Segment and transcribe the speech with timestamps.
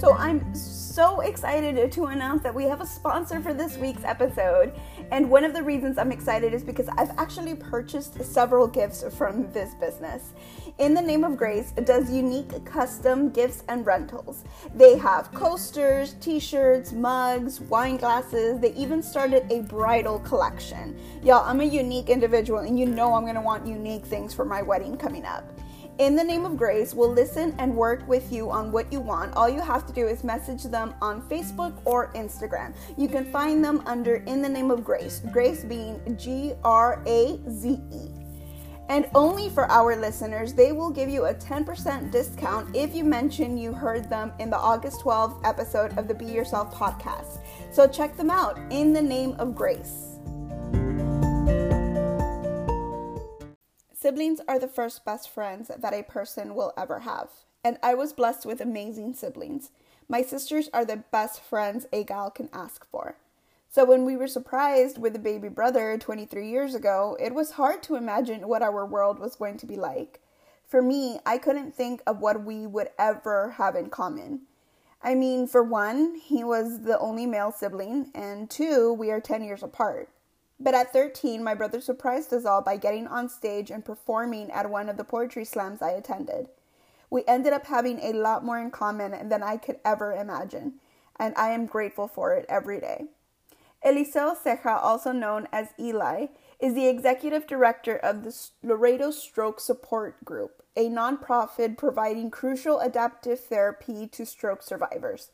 [0.00, 4.72] So I'm so excited to announce that we have a sponsor for this week's episode.
[5.12, 9.52] And one of the reasons I'm excited is because I've actually purchased several gifts from
[9.52, 10.32] this business.
[10.78, 14.44] In the Name of Grace does unique custom gifts and rentals.
[14.74, 18.58] They have coasters, t shirts, mugs, wine glasses.
[18.58, 20.98] They even started a bridal collection.
[21.22, 24.62] Y'all, I'm a unique individual, and you know I'm gonna want unique things for my
[24.62, 25.59] wedding coming up.
[26.00, 29.34] In the Name of Grace will listen and work with you on what you want.
[29.34, 32.74] All you have to do is message them on Facebook or Instagram.
[32.96, 37.38] You can find them under In the Name of Grace, Grace being G R A
[37.50, 38.08] Z E.
[38.88, 43.58] And only for our listeners, they will give you a 10% discount if you mention
[43.58, 47.40] you heard them in the August 12th episode of the Be Yourself podcast.
[47.70, 50.09] So check them out in the name of grace.
[54.00, 57.28] Siblings are the first best friends that a person will ever have.
[57.62, 59.72] And I was blessed with amazing siblings.
[60.08, 63.16] My sisters are the best friends a gal can ask for.
[63.68, 67.82] So when we were surprised with a baby brother 23 years ago, it was hard
[67.82, 70.20] to imagine what our world was going to be like.
[70.66, 74.46] For me, I couldn't think of what we would ever have in common.
[75.02, 79.44] I mean, for one, he was the only male sibling, and two, we are 10
[79.44, 80.08] years apart.
[80.62, 84.68] But at 13, my brother surprised us all by getting on stage and performing at
[84.68, 86.48] one of the poetry slams I attended.
[87.08, 90.74] We ended up having a lot more in common than I could ever imagine,
[91.18, 93.06] and I am grateful for it every day.
[93.84, 96.26] Eliseo Ceja, also known as Eli,
[96.60, 103.40] is the executive director of the Laredo Stroke Support Group, a nonprofit providing crucial adaptive
[103.40, 105.30] therapy to stroke survivors.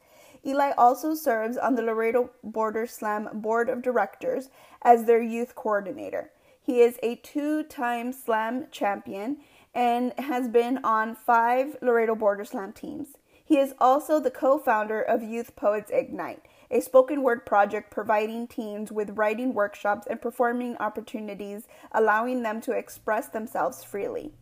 [0.46, 4.48] Eli also serves on the Laredo Border Slam Board of Directors
[4.86, 6.30] as their youth coordinator.
[6.62, 9.38] He is a two time slam champion
[9.74, 13.08] and has been on five Laredo Border Slam teams.
[13.44, 18.46] He is also the co founder of Youth Poets Ignite a spoken word project providing
[18.46, 24.32] teens with writing workshops and performing opportunities, allowing them to express themselves freely.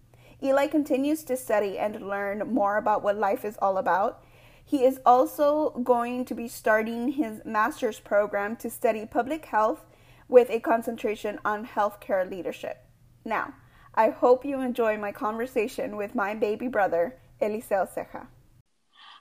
[0.43, 4.25] Eli continues to study and learn more about what life is all about.
[4.65, 9.85] He is also going to be starting his master's program to study public health
[10.35, 12.77] with a concentration on healthcare leadership.
[13.25, 13.55] Now,
[13.95, 18.27] I hope you enjoy my conversation with my baby brother, Eliseo Ceja.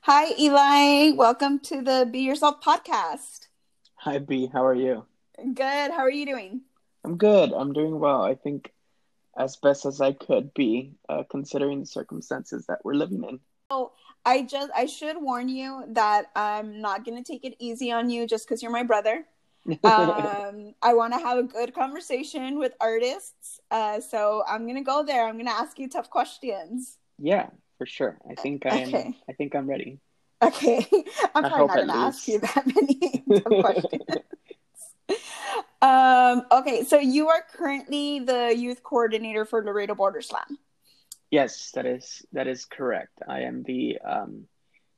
[0.02, 1.16] Hi, Eli.
[1.16, 3.46] Welcome to the Be Yourself podcast.
[3.98, 4.50] Hi, B.
[4.52, 5.06] How are you?
[5.38, 5.92] Good.
[5.92, 6.62] How are you doing?
[7.06, 7.54] I'm good.
[7.54, 8.24] I'm doing well.
[8.24, 8.74] I think
[9.38, 13.40] as best as I could be, uh, considering the circumstances that we're living in.
[13.70, 13.92] Oh,
[14.26, 18.26] I just I should warn you that I'm not gonna take it easy on you
[18.26, 19.28] just because you're my brother.
[19.84, 25.04] Um, I want to have a good conversation with artists, uh, so I'm gonna go
[25.04, 25.28] there.
[25.28, 26.98] I'm gonna ask you tough questions.
[27.18, 27.48] Yeah,
[27.78, 28.18] for sure.
[28.30, 28.90] I think I am.
[28.90, 29.14] Okay.
[29.30, 30.00] I think I'm ready.
[30.44, 30.86] Okay,
[31.36, 33.24] I'm probably not going to ask you that many
[33.62, 34.04] questions.
[35.82, 40.58] um, okay, so you are currently the youth coordinator for Laredo Border Slam.
[41.32, 43.20] Yes, that is that is correct.
[43.28, 44.46] I am the um,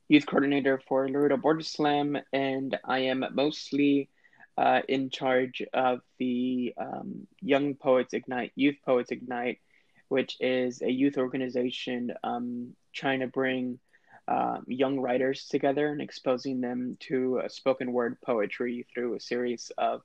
[0.07, 4.09] youth coordinator for Laredo Border Slam, and I am mostly
[4.57, 9.59] uh, in charge of the um, Young Poets Ignite, Youth Poets Ignite,
[10.07, 13.79] which is a youth organization um, trying to bring
[14.27, 20.01] um, young writers together and exposing them to spoken word poetry through a series of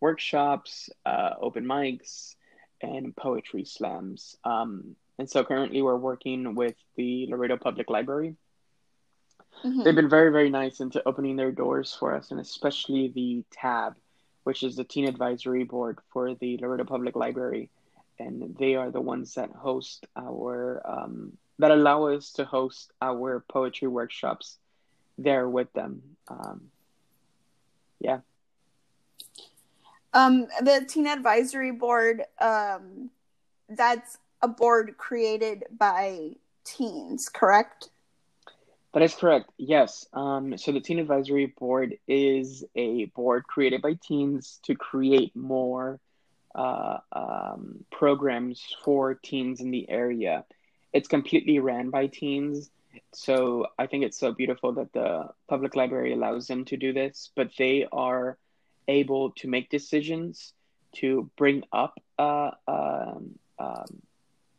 [0.00, 2.34] workshops, uh, open mics,
[2.82, 4.36] and poetry slams.
[4.44, 8.36] Um, and so currently we're working with the Laredo Public Library.
[9.64, 9.82] Mm-hmm.
[9.82, 13.96] They've been very, very nice into opening their doors for us, and especially the TAB,
[14.44, 17.70] which is the Teen Advisory Board for the Laredo Public Library
[18.18, 23.44] and they are the ones that host our um, that allow us to host our
[23.48, 24.58] poetry workshops
[25.18, 26.02] there with them.
[26.28, 26.62] Um,
[27.98, 28.20] yeah.
[30.12, 33.10] Um, the Teen Advisory Board, um,
[33.68, 36.32] that's a board created by
[36.64, 37.88] teens, correct?
[38.96, 39.50] That is correct.
[39.58, 40.06] Yes.
[40.14, 46.00] Um, so the Teen Advisory Board is a board created by teens to create more
[46.54, 50.46] uh, um, programs for teens in the area.
[50.94, 52.70] It's completely ran by teens.
[53.12, 57.30] So I think it's so beautiful that the public library allows them to do this,
[57.36, 58.38] but they are
[58.88, 60.54] able to make decisions
[60.94, 64.00] to bring up uh, um, um,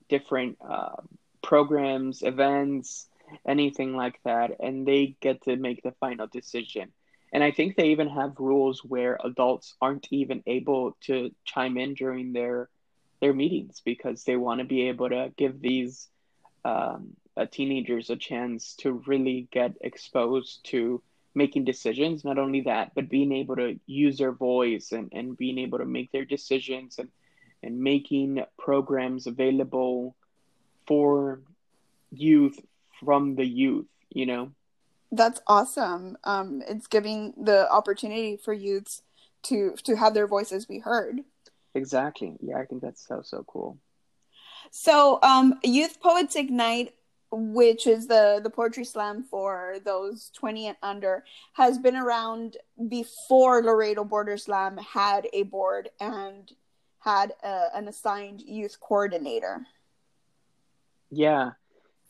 [0.10, 0.98] different uh,
[1.42, 3.08] programs, events,
[3.48, 6.92] anything like that, and they get to make the final decision.
[7.34, 11.94] And I think they even have rules where adults aren't even able to chime in
[11.94, 12.70] during their
[13.20, 16.08] their meetings because they want to be able to give these
[16.64, 21.02] um, uh, teenagers a chance to really get exposed to
[21.34, 22.24] making decisions.
[22.24, 25.86] Not only that, but being able to use their voice and, and being able to
[25.86, 27.10] make their decisions and,
[27.64, 30.16] and making programs available
[30.86, 31.42] for
[32.12, 32.60] youth
[33.04, 34.52] from the youth, you know?
[35.12, 36.18] That's awesome.
[36.24, 39.02] Um, it's giving the opportunity for youths
[39.44, 41.22] to to have their voices be heard.
[41.74, 42.36] Exactly.
[42.42, 43.78] Yeah, I think that's so so cool.
[44.72, 46.94] So, um, Youth Poets Ignite
[47.32, 52.58] which is the the poetry slam for those 20 and under has been around
[52.88, 56.52] before Laredo Border Slam had a board and
[57.00, 59.66] had a, an assigned youth coordinator.
[61.12, 61.52] Yeah.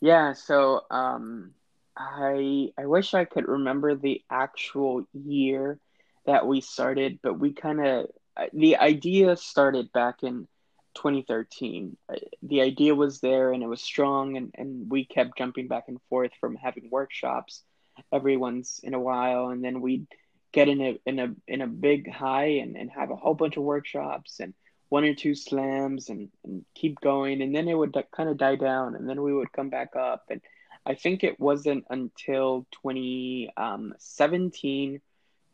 [0.00, 1.54] Yeah, so um
[1.96, 5.78] I I wish I could remember the actual year
[6.26, 8.06] that we started, but we kind of
[8.52, 10.46] the idea started back in
[10.94, 11.96] 2013.
[12.08, 15.84] Uh, the idea was there and it was strong, and, and we kept jumping back
[15.88, 17.64] and forth from having workshops
[18.12, 20.06] every once in a while, and then we'd
[20.52, 23.56] get in a in a in a big high and, and have a whole bunch
[23.56, 24.54] of workshops and
[24.88, 28.56] one or two slams and, and keep going and then it would kind of die
[28.56, 30.40] down and then we would come back up and
[30.86, 35.00] i think it wasn't until 2017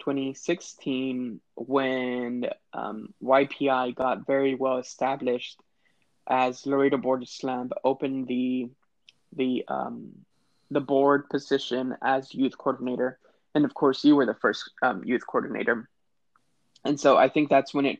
[0.04, 5.58] 2016 when um, YPI got very well established
[6.28, 8.70] as Laredo Border Slam opened the
[9.34, 10.12] the um,
[10.70, 13.18] the board position as youth coordinator,
[13.54, 15.88] and of course you were the first um, youth coordinator,
[16.84, 17.98] and so I think that's when it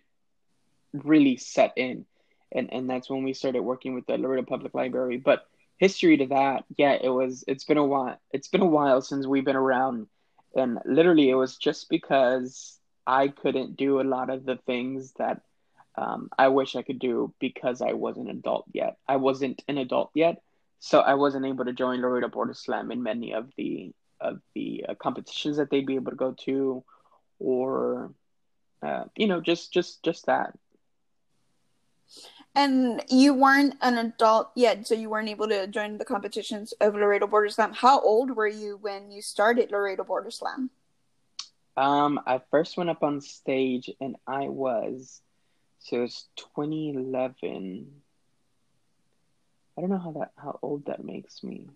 [0.95, 2.07] really set in,
[2.53, 5.19] and and that's when we started working with the Laredo Public Library.
[5.19, 5.47] But
[5.79, 8.19] history to that, yeah, it was it's been a while.
[8.33, 10.07] It's been a while since we've been around
[10.55, 15.43] and literally it was just because I couldn't do a lot of the things that
[15.97, 18.97] um, I wish I could do because I wasn't an adult yet.
[19.07, 20.43] I wasn't an adult yet,
[20.81, 24.87] so I wasn't able to join Laredo Border Slam in many of the of the
[24.89, 26.83] uh, competitions that they'd be able to go to,
[27.39, 28.13] or
[28.83, 30.57] uh, you know, just just just that.
[32.55, 36.95] And you weren't an adult yet, so you weren't able to join the competitions of
[36.95, 37.73] Laredo Border Slam.
[37.73, 40.71] How old were you when you started Laredo Border Slam?
[41.77, 45.21] Um, I first went up on stage and I was,
[45.81, 47.91] so it was 2011.
[49.77, 51.67] I don't know how that how old that makes me.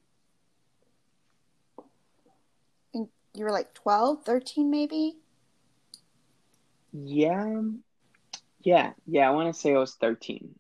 [3.39, 5.17] you were like 12, 13 maybe?
[6.93, 7.63] Yeah.
[8.69, 10.55] Yeah, yeah, I want to say I was 13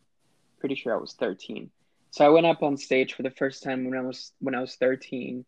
[0.60, 1.70] pretty sure I was 13.
[2.10, 4.60] So I went up on stage for the first time when I was when I
[4.60, 5.44] was 13,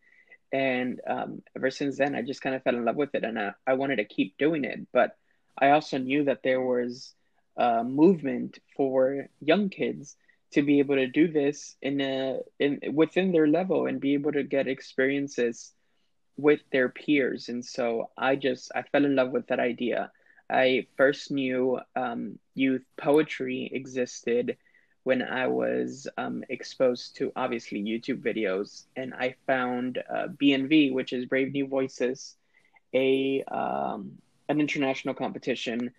[0.52, 3.38] and um, ever since then I just kind of fell in love with it, and
[3.38, 4.80] I, I wanted to keep doing it.
[4.92, 5.16] But
[5.58, 7.14] I also knew that there was
[7.56, 10.16] a movement for young kids
[10.52, 14.32] to be able to do this in a in within their level and be able
[14.32, 15.72] to get experiences
[16.36, 17.48] with their peers.
[17.48, 20.12] And so I just I fell in love with that idea.
[20.50, 24.56] I first knew um, youth poetry existed
[25.04, 31.12] when I was um, exposed to obviously YouTube videos, and I found uh, BNV, which
[31.12, 32.36] is Brave New Voices,
[32.92, 34.18] a um,
[34.48, 35.92] an international competition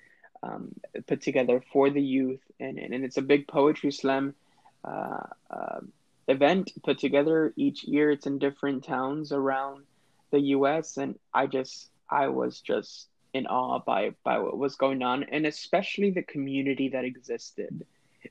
[0.44, 0.74] um,
[1.08, 4.36] put together for the youth, and, and it's a big poetry slam
[4.84, 5.80] uh, uh,
[6.28, 8.12] event put together each year.
[8.12, 9.84] It's in different towns around
[10.32, 15.02] the U.S., and I just I was just in awe by by what was going
[15.04, 17.86] on, and especially the community that existed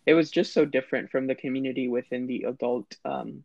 [0.06, 3.44] it was just so different from the community within the adult um,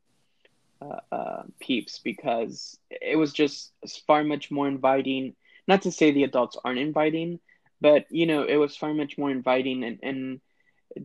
[0.82, 3.72] uh, uh, peeps because it was just
[4.06, 5.36] far much more inviting.
[5.68, 7.40] Not to say the adults aren't inviting,
[7.82, 10.42] but you know, it was far much more inviting and, and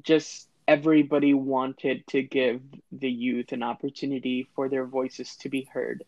[0.02, 2.61] just everybody wanted to give
[2.92, 6.04] the youth an opportunity for their voices to be heard.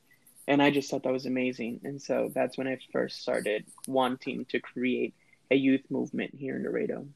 [0.48, 1.80] And I just thought that was amazing.
[1.84, 5.14] And so that's when I first started wanting to create
[5.50, 7.06] a youth movement here in Laredo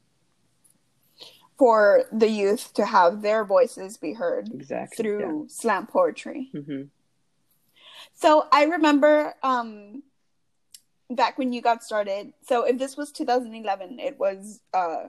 [1.57, 5.47] for the youth to have their voices be heard exactly, through yeah.
[5.49, 6.49] slam poetry.
[6.53, 6.83] Mm-hmm.
[8.13, 10.03] So I remember um,
[11.09, 12.33] back when you got started.
[12.47, 15.07] So if this was 2011, it was uh,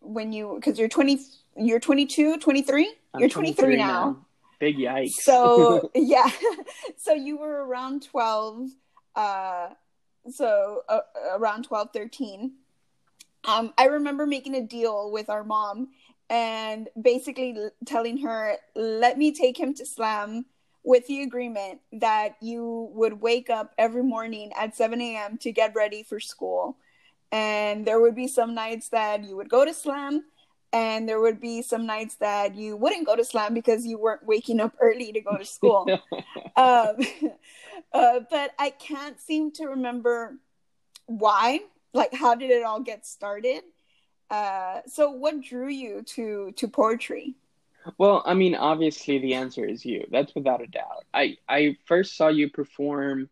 [0.00, 1.18] when you because you're 20,
[1.56, 2.94] you're 22, 23.
[3.12, 3.86] I'm you're 23, 23 now.
[3.86, 4.26] now.
[4.60, 5.22] Big yikes.
[5.22, 6.30] So yeah,
[6.96, 8.68] so you were around 12.
[9.16, 9.70] Uh,
[10.30, 11.00] so uh,
[11.36, 12.52] around 12, 13
[13.44, 15.88] um, I remember making a deal with our mom
[16.28, 20.44] and basically telling her, let me take him to slam
[20.84, 25.38] with the agreement that you would wake up every morning at 7 a.m.
[25.38, 26.76] to get ready for school.
[27.32, 30.24] And there would be some nights that you would go to slam
[30.72, 34.24] and there would be some nights that you wouldn't go to slam because you weren't
[34.24, 35.86] waking up early to go to school.
[36.56, 36.96] um,
[37.92, 40.36] uh, but I can't seem to remember
[41.06, 41.60] why.
[41.92, 43.62] Like, how did it all get started?
[44.30, 47.34] Uh, so, what drew you to to poetry?
[47.98, 50.06] Well, I mean, obviously the answer is you.
[50.10, 51.04] That's without a doubt.
[51.12, 53.28] I I first saw you perform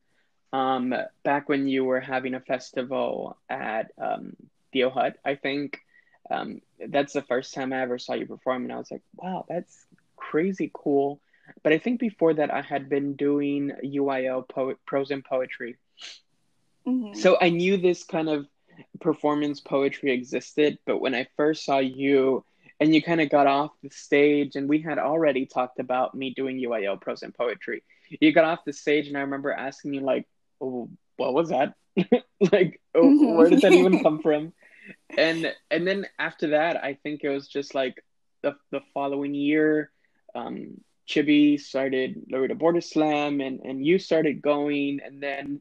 [0.53, 4.35] um, back when you were having a festival at um,
[4.73, 5.81] Theo Hut, I think.
[6.31, 9.45] Um, that's the first time I ever saw you perform, and I was like, wow,
[9.49, 11.21] that's crazy cool.
[11.63, 15.77] But I think before that, I had been doing UIL po- prose and poetry.
[16.87, 17.19] Mm-hmm.
[17.19, 18.47] So I knew this kind of
[19.01, 22.45] performance poetry existed, but when I first saw you
[22.81, 26.33] and you kind of got off the stage, and we had already talked about me
[26.35, 27.83] doing UIL prose and poetry.
[28.21, 30.27] You got off the stage, and I remember asking you, like,
[30.61, 31.75] oh, what was that?
[32.53, 34.53] like, oh, where did that even come from?
[35.17, 38.03] And and then after that, I think it was just like
[38.43, 39.91] the the following year,
[40.35, 45.61] um, Chibi started Laredo Border Slam, and and you started going, and then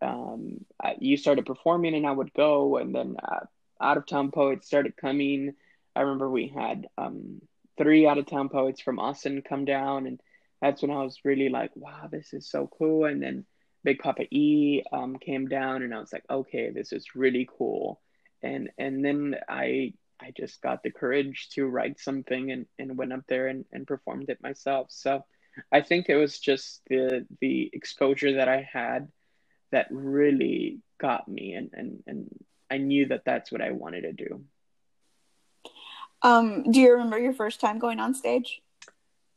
[0.00, 0.64] um,
[0.98, 3.46] you started performing, and I would go, and then uh,
[3.80, 5.54] out of town poets started coming.
[5.96, 7.40] I remember we had um,
[7.76, 10.20] three out of town poets from Austin come down, and
[10.60, 13.04] that's when I was really like, wow, this is so cool.
[13.04, 13.44] And then
[13.82, 18.00] Big Poppa E um, came down, and I was like, okay, this is really cool.
[18.44, 23.12] And and then I I just got the courage to write something and, and went
[23.12, 24.88] up there and, and performed it myself.
[24.90, 25.24] So
[25.72, 29.08] I think it was just the the exposure that I had
[29.72, 32.28] that really got me and, and, and
[32.70, 34.44] I knew that that's what I wanted to do.
[36.22, 38.62] Um, do you remember your first time going on stage?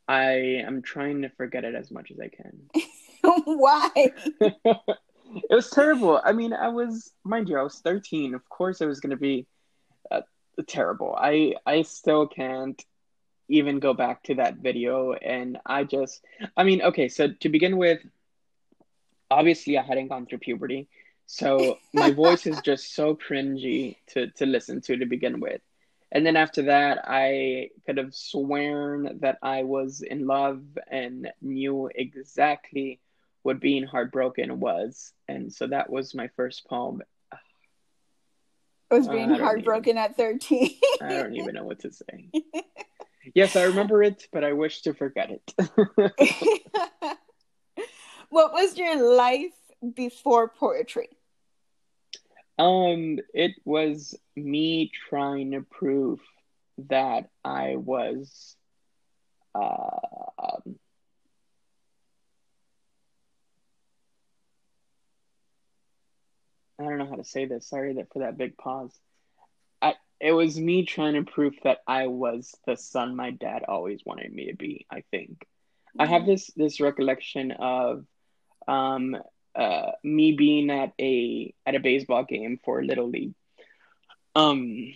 [0.08, 2.70] I am trying to forget it as much as I can.
[3.46, 4.14] Why?
[5.36, 6.22] it was terrible.
[6.24, 8.34] I mean, I was, mind you, I was 13.
[8.34, 9.46] Of course, it was going to be
[10.12, 10.22] uh,
[10.68, 11.16] terrible.
[11.18, 12.84] I I still can't
[13.50, 16.24] even go back to that video, and I just,
[16.56, 17.08] I mean, okay.
[17.10, 18.00] So to begin with,
[19.32, 20.88] obviously, I hadn't gone through puberty,
[21.26, 25.62] so my voice is just so cringy to to listen to to begin with.
[26.12, 31.90] And then after that, I could have sworn that I was in love and knew
[31.94, 33.02] exactly
[33.48, 35.14] what being heartbroken was.
[35.30, 37.02] And so that was my first poem.
[38.92, 40.76] I was being uh, heartbroken even, at 13.
[41.02, 42.30] I don't even know what to say.
[43.34, 45.54] yes, I remember it, but I wish to forget it.
[48.30, 49.56] what was your life
[49.96, 51.08] before poetry?
[52.60, 56.20] Um, it was me trying to prove
[56.90, 58.58] that I was
[59.56, 59.88] uh,
[60.38, 60.78] um,
[66.80, 67.68] I don't know how to say this.
[67.68, 68.94] Sorry that for that big pause.
[69.82, 74.02] I it was me trying to prove that I was the son my dad always
[74.06, 74.86] wanted me to be.
[74.92, 76.02] I think mm-hmm.
[76.02, 76.32] I have mm-hmm.
[76.32, 78.06] this this recollection of
[78.68, 79.18] um
[79.56, 83.34] uh me being at a at a baseball game for little league.
[84.36, 84.94] Um,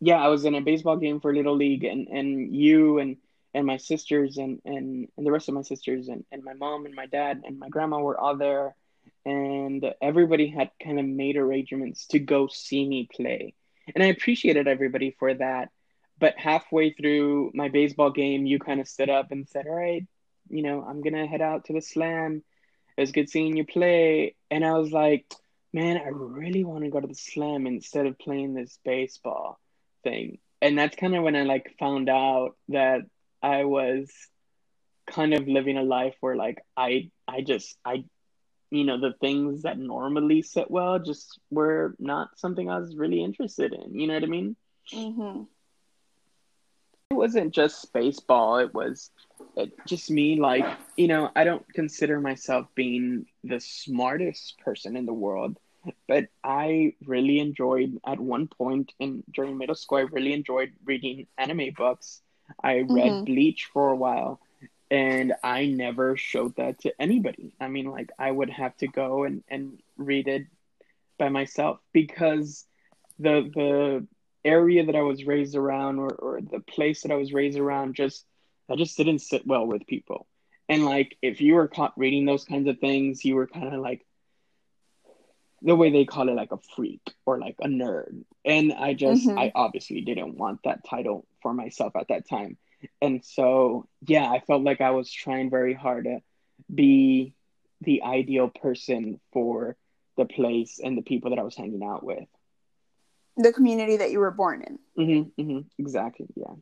[0.00, 3.18] yeah, I was in a baseball game for little league, and and you and
[3.52, 6.86] and my sisters and and and the rest of my sisters and and my mom
[6.86, 8.74] and my dad and my grandma were all there
[9.28, 13.54] and everybody had kind of made arrangements to go see me play.
[13.94, 15.68] And I appreciated everybody for that.
[16.18, 20.06] But halfway through my baseball game, you kind of stood up and said, All right,
[20.48, 22.42] you know, I'm going to head out to the slam.
[22.96, 24.34] It was good seeing you play.
[24.50, 25.26] And I was like,
[25.74, 29.60] Man, I really want to go to the slam instead of playing this baseball
[30.02, 30.38] thing.
[30.62, 33.02] And that's kind of when I like found out that
[33.42, 34.10] I was
[35.06, 38.04] kind of living a life where like I I just I
[38.70, 43.22] you know the things that normally sit well just were not something I was really
[43.22, 43.98] interested in.
[43.98, 44.56] You know what I mean?
[44.92, 45.42] Mm-hmm.
[47.10, 48.58] It wasn't just baseball.
[48.58, 49.10] It was
[49.56, 50.38] it, just me.
[50.38, 55.58] Like you know, I don't consider myself being the smartest person in the world,
[56.06, 59.98] but I really enjoyed at one point in during middle school.
[59.98, 62.20] I really enjoyed reading anime books.
[62.62, 63.24] I read mm-hmm.
[63.24, 64.40] Bleach for a while
[64.90, 67.52] and I never showed that to anybody.
[67.60, 70.46] I mean, like I would have to go and, and read it
[71.18, 72.64] by myself because
[73.18, 74.06] the the
[74.44, 77.96] area that I was raised around or, or the place that I was raised around
[77.96, 78.24] just
[78.70, 80.26] I just didn't sit well with people.
[80.68, 83.80] And like if you were caught reading those kinds of things, you were kind of
[83.80, 84.06] like
[85.60, 88.24] the way they call it like a freak or like a nerd.
[88.44, 89.38] And I just mm-hmm.
[89.38, 92.56] I obviously didn't want that title for myself at that time
[93.00, 96.20] and so yeah i felt like i was trying very hard to
[96.72, 97.34] be
[97.80, 99.76] the ideal person for
[100.16, 102.28] the place and the people that i was hanging out with
[103.38, 104.78] the community that you were born in.
[104.98, 106.26] Mm-hmm, mm-hmm, exactly.
[106.34, 106.54] Yeah.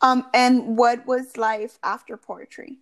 [0.00, 2.78] Um, and what was life after poetry?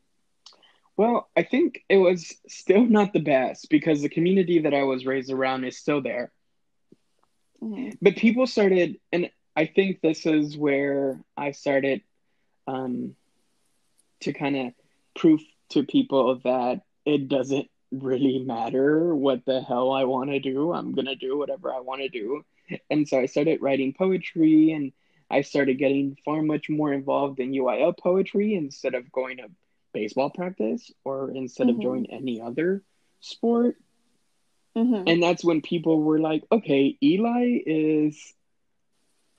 [0.97, 5.07] Well, I think it was still not the best because the community that I was
[5.07, 6.33] raised around is still there.
[7.63, 7.91] Mm-hmm.
[8.03, 9.31] But people started, and
[9.61, 12.01] I think this is where I started
[12.67, 13.15] um,
[14.21, 14.73] to kind of
[15.15, 20.73] prove to people that it doesn't really matter what the hell I want to do.
[20.73, 22.43] I'm going to do whatever I want to do.
[22.89, 24.93] And so I started writing poetry and
[25.31, 29.51] I started getting far much more involved in UIL poetry instead of going to
[29.93, 31.77] baseball practice or instead mm-hmm.
[31.77, 32.83] of joining any other
[33.21, 33.77] sport.
[34.75, 35.07] Mm-hmm.
[35.07, 38.33] And that's when people were like, okay, Eli is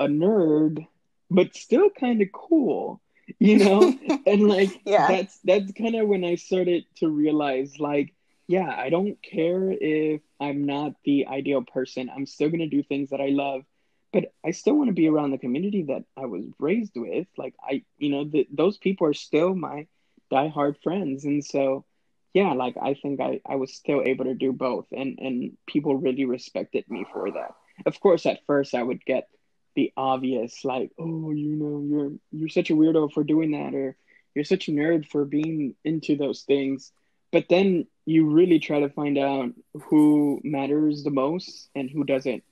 [0.02, 0.86] a nerd,
[1.30, 3.02] but still kind of cool,
[3.40, 3.98] you know?
[4.26, 5.08] and like, yeah.
[5.08, 8.14] that's, that's kind of when I started to realize, like,
[8.48, 12.12] yeah, I don't care if I'm not the ideal person.
[12.14, 13.64] I'm still going to do things that I love,
[14.12, 17.28] but I still want to be around the community that I was raised with.
[17.38, 19.88] Like I, you know, the, those people are still my
[20.32, 21.24] diehard friends.
[21.24, 21.86] And so,
[22.34, 25.96] yeah, like I think I, I was still able to do both and, and people
[25.96, 27.54] really respected me for that.
[27.86, 29.30] Of course, at first I would get
[29.76, 33.96] the obvious, like, oh, you know, you're, you're such a weirdo for doing that, or
[34.36, 36.92] you're such a nerd for being into those things
[37.32, 39.52] but then you really try to find out
[39.84, 42.44] who matters the most and who doesn't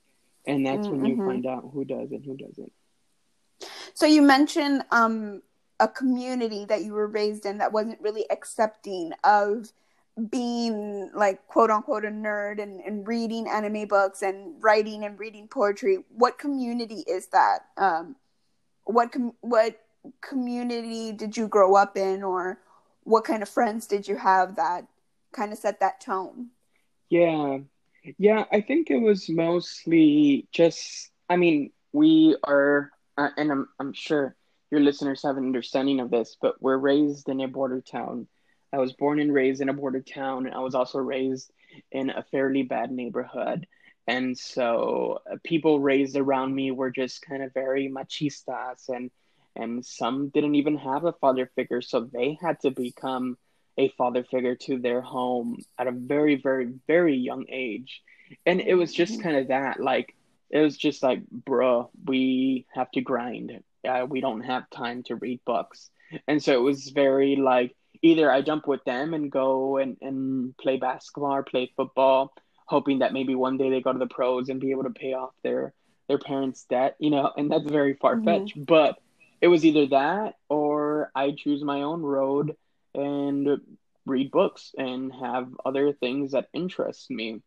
[0.46, 0.96] and that's mm-hmm.
[0.96, 1.28] when you mm-hmm.
[1.28, 2.72] find out who does and who doesn't
[3.92, 5.42] so you mentioned um,
[5.78, 9.70] a community that you were raised in that wasn't really accepting of
[10.26, 15.46] being like quote unquote a nerd and, and reading anime books and writing and reading
[15.48, 18.16] poetry what community is that um,
[18.84, 19.80] what com- what
[20.20, 22.58] community did you grow up in or
[23.04, 24.86] what kind of friends did you have that
[25.32, 26.48] kind of set that tone?
[27.08, 27.58] Yeah.
[28.18, 33.92] Yeah, I think it was mostly just, I mean, we are, uh, and I'm, I'm
[33.92, 34.34] sure
[34.70, 38.26] your listeners have an understanding of this, but we're raised in a border town.
[38.72, 40.52] I was born and raised in a border town.
[40.52, 41.52] I was also raised
[41.90, 43.66] in a fairly bad neighborhood.
[44.06, 49.10] And so uh, people raised around me were just kind of very machistas and
[49.56, 53.36] and some didn't even have a father figure so they had to become
[53.78, 58.02] a father figure to their home at a very very very young age
[58.46, 59.22] and it was just mm-hmm.
[59.22, 60.14] kind of that like
[60.50, 65.16] it was just like bro we have to grind uh, we don't have time to
[65.16, 65.90] read books
[66.28, 70.56] and so it was very like either i jump with them and go and, and
[70.56, 72.32] play basketball or play football
[72.66, 75.12] hoping that maybe one day they go to the pros and be able to pay
[75.12, 75.72] off their
[76.08, 78.64] their parents debt you know and that's very far-fetched mm-hmm.
[78.64, 78.98] but
[79.40, 82.56] it was either that or I choose my own road
[82.94, 83.60] and
[84.04, 87.40] read books and have other things that interest me.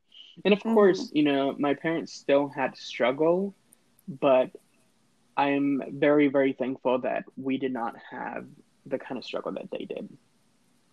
[0.43, 0.73] And of mm-hmm.
[0.73, 3.53] course, you know, my parents still had struggle,
[4.07, 4.49] but
[5.37, 8.45] I'm very, very thankful that we did not have
[8.85, 10.09] the kind of struggle that they did.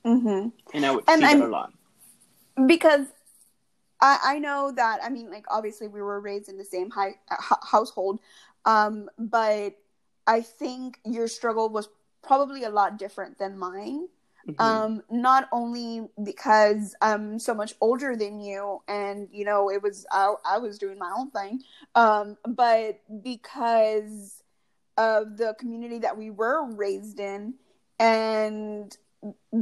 [0.04, 0.48] Mm-hmm.
[0.74, 1.72] And I would and see I'm, that a lot.
[2.66, 3.06] Because
[4.00, 7.14] I, I know that, I mean, like, obviously we were raised in the same high,
[7.30, 8.20] uh, household,
[8.64, 9.76] um, but
[10.26, 11.88] I think your struggle was
[12.22, 14.06] probably a lot different than mine.
[14.48, 14.62] Mm-hmm.
[14.62, 20.06] Um, not only because I'm so much older than you, and you know it was
[20.10, 21.60] I, I was doing my own thing,
[21.94, 24.42] um, but because
[24.96, 27.54] of the community that we were raised in,
[27.98, 28.96] and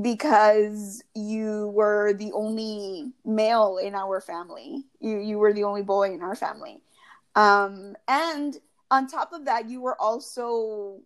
[0.02, 6.12] because you were the only male in our family, you you were the only boy
[6.12, 6.80] in our family,
[7.34, 8.58] um, and
[8.90, 11.00] on top of that, you were also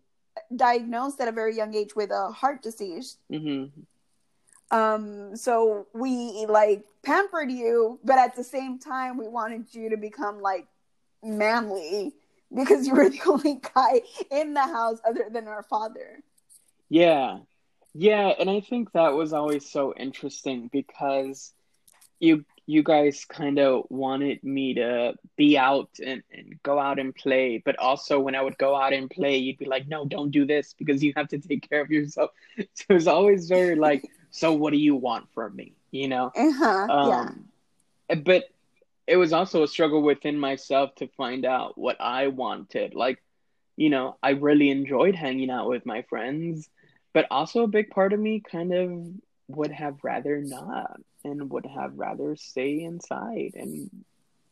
[0.54, 3.18] diagnosed at a very young age with a heart disease.
[3.30, 3.80] Mm-hmm.
[4.76, 9.96] Um, so we like pampered you, but at the same time, we wanted you to
[9.96, 10.66] become like
[11.22, 12.14] manly
[12.54, 16.22] because you were the only guy in the house other than our father.
[16.88, 17.38] Yeah.
[17.94, 21.52] Yeah, and I think that was always so interesting because
[22.20, 27.14] you you guys kind of wanted me to be out and, and go out and
[27.14, 30.30] play but also when i would go out and play you'd be like no don't
[30.30, 32.30] do this because you have to take care of yourself.
[32.74, 35.74] So it was always very like so what do you want from me?
[35.90, 36.32] You know?
[36.34, 37.44] Uh-huh, um,
[38.08, 38.14] yeah.
[38.14, 38.44] but
[39.06, 42.94] it was also a struggle within myself to find out what i wanted.
[42.94, 43.20] Like
[43.76, 46.68] you know i really enjoyed hanging out with my friends
[47.12, 49.08] but also a big part of me kind of
[49.48, 53.90] would have rather not and would have rather stay inside and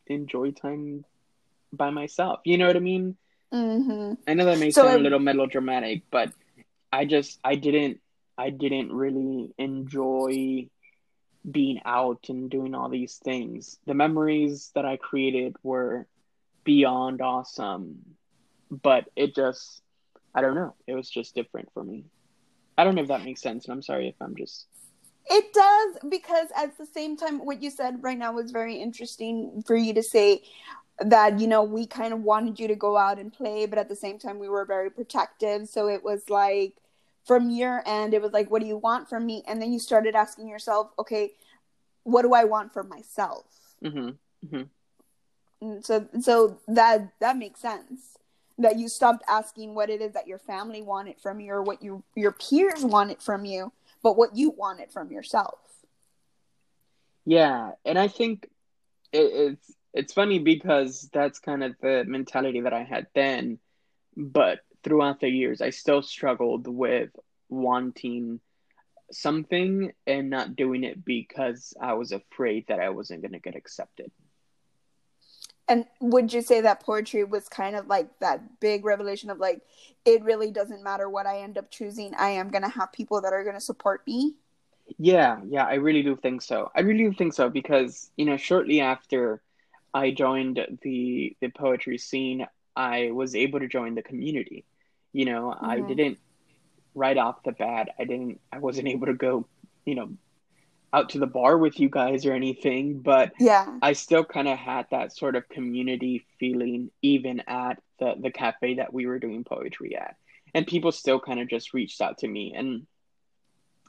[0.06, 1.04] enjoy time
[1.72, 2.40] by myself.
[2.44, 3.16] You know what I mean?
[3.52, 4.14] Mm-hmm.
[4.28, 6.32] I know that may so sound a little melodramatic, but
[6.92, 8.00] I just I didn't
[8.38, 10.68] I didn't really enjoy
[11.48, 13.78] being out and doing all these things.
[13.86, 16.06] The memories that I created were
[16.64, 18.16] beyond awesome.
[18.70, 19.82] But it just,
[20.34, 20.74] I don't know.
[20.86, 22.04] It was just different for me.
[22.80, 24.66] I don't know if that makes sense, and I'm sorry if I'm just.
[25.28, 29.62] It does because at the same time, what you said right now was very interesting
[29.66, 30.42] for you to say
[30.98, 33.90] that you know we kind of wanted you to go out and play, but at
[33.90, 35.68] the same time we were very protective.
[35.68, 36.72] So it was like
[37.26, 39.42] from your end, it was like, what do you want from me?
[39.46, 41.32] And then you started asking yourself, okay,
[42.04, 43.44] what do I want for myself?
[43.84, 44.56] Mm-hmm.
[44.56, 45.80] Mm-hmm.
[45.82, 48.16] So so that that makes sense
[48.60, 51.82] that you stopped asking what it is that your family wanted from you or what
[51.82, 55.58] your your peers wanted from you, but what you wanted from yourself.
[57.24, 58.48] Yeah, and I think
[59.12, 63.58] it, it's it's funny because that's kind of the mentality that I had then,
[64.16, 67.10] but throughout the years, I still struggled with
[67.48, 68.40] wanting
[69.12, 73.56] something and not doing it because I was afraid that I wasn't going to get
[73.56, 74.12] accepted.
[75.70, 79.62] And would you say that poetry was kind of like that big revelation of like,
[80.04, 83.20] it really doesn't matter what I end up choosing, I am going to have people
[83.20, 84.34] that are going to support me?
[84.98, 86.72] Yeah, yeah, I really do think so.
[86.74, 89.40] I really do think so because, you know, shortly after
[89.94, 94.64] I joined the the poetry scene, I was able to join the community.
[95.12, 95.64] You know, mm-hmm.
[95.64, 96.18] I didn't
[96.96, 99.46] right off the bat, I didn't I wasn't able to go,
[99.84, 100.10] you know,
[100.92, 104.58] out to the bar with you guys or anything, but yeah, I still kind of
[104.58, 109.44] had that sort of community feeling even at the the cafe that we were doing
[109.44, 110.16] poetry at,
[110.54, 112.86] and people still kind of just reached out to me, and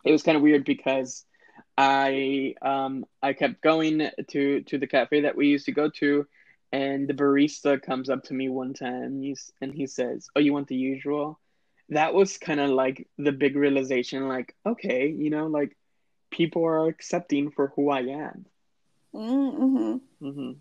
[0.03, 1.25] it was kind of weird because
[1.77, 6.27] I um I kept going to to the cafe that we used to go to,
[6.71, 10.53] and the barista comes up to me one time he's, and he says, "Oh, you
[10.53, 11.39] want the usual?"
[11.89, 15.75] That was kind of like the big realization, like, okay, you know, like
[16.31, 18.45] people are accepting for who I am.
[19.13, 20.25] Mm-hmm.
[20.25, 20.51] Mm-hmm.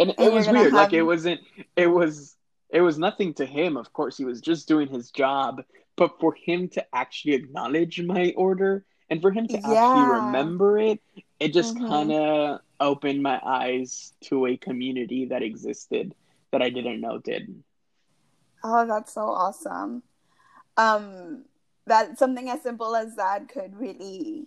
[0.00, 0.72] And, and it was weird.
[0.72, 1.40] Like it wasn't.
[1.76, 2.36] It was.
[2.70, 3.76] It was nothing to him.
[3.76, 5.62] Of course, he was just doing his job.
[5.96, 9.66] But for him to actually acknowledge my order and for him to yeah.
[9.66, 11.00] actually remember it,
[11.38, 11.88] it just mm-hmm.
[11.88, 16.14] kind of opened my eyes to a community that existed
[16.52, 17.62] that I didn't know did.
[18.64, 20.02] Oh, that's so awesome.
[20.76, 21.44] Um,
[21.86, 24.46] that something as simple as that could really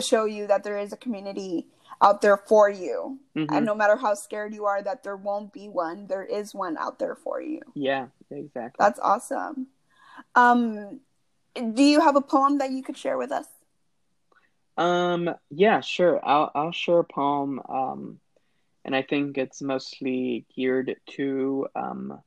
[0.00, 1.66] show you that there is a community
[2.00, 3.18] out there for you.
[3.36, 3.52] Mm-hmm.
[3.52, 6.76] And no matter how scared you are that there won't be one, there is one
[6.78, 7.60] out there for you.
[7.74, 8.76] Yeah, exactly.
[8.78, 9.68] That's awesome.
[10.34, 11.00] Um
[11.54, 13.46] do you have a poem that you could share with us?
[14.76, 16.20] Um yeah, sure.
[16.24, 18.20] I'll I'll share a poem um
[18.84, 22.22] and I think it's mostly geared to um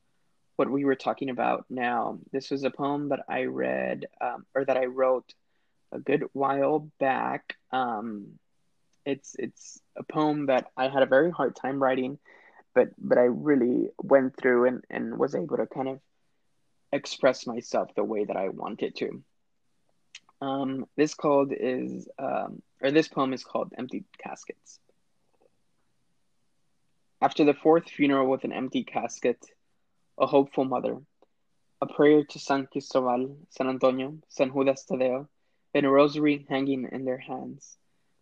[0.56, 2.18] what we were talking about now.
[2.30, 5.32] This was a poem that I read um, or that I wrote
[5.92, 7.56] a good while back.
[7.70, 8.38] Um,
[9.04, 12.18] it's it's a poem that I had a very hard time writing,
[12.74, 16.00] but but I really went through and, and was able to kind of
[16.92, 19.22] express myself the way that I wanted to.
[20.40, 24.78] Um, this called is um, or this poem is called Empty Caskets.
[27.20, 29.38] After the fourth funeral with an empty casket,
[30.18, 30.98] a hopeful mother,
[31.80, 35.28] a prayer to San Cristobal, San Antonio, San Judas Tadeo,
[35.74, 37.76] and a rosary hanging in their hands.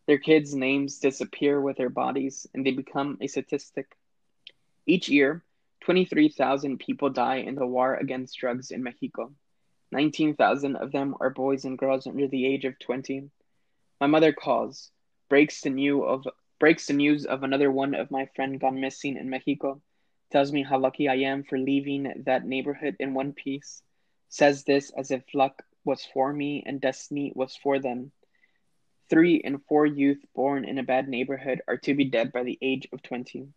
[0.07, 3.97] Their kids' names disappear with their bodies and they become a statistic.
[4.87, 5.45] Each year,
[5.83, 9.33] 23,000 people die in the war against drugs in Mexico.
[9.93, 13.31] 19,000 of them are boys and girls under the age of 20.
[14.01, 14.91] My mother calls,
[15.29, 16.27] breaks the news of
[16.59, 19.81] breaks the news of another one of my friend gone missing in Mexico,
[20.31, 23.83] tells me how lucky I am for leaving that neighborhood in one piece,
[24.29, 28.13] says this as if luck was for me and destiny was for them.
[29.09, 32.59] Three in four youth born in a bad neighborhood are to be dead by the
[32.63, 33.49] age of 20,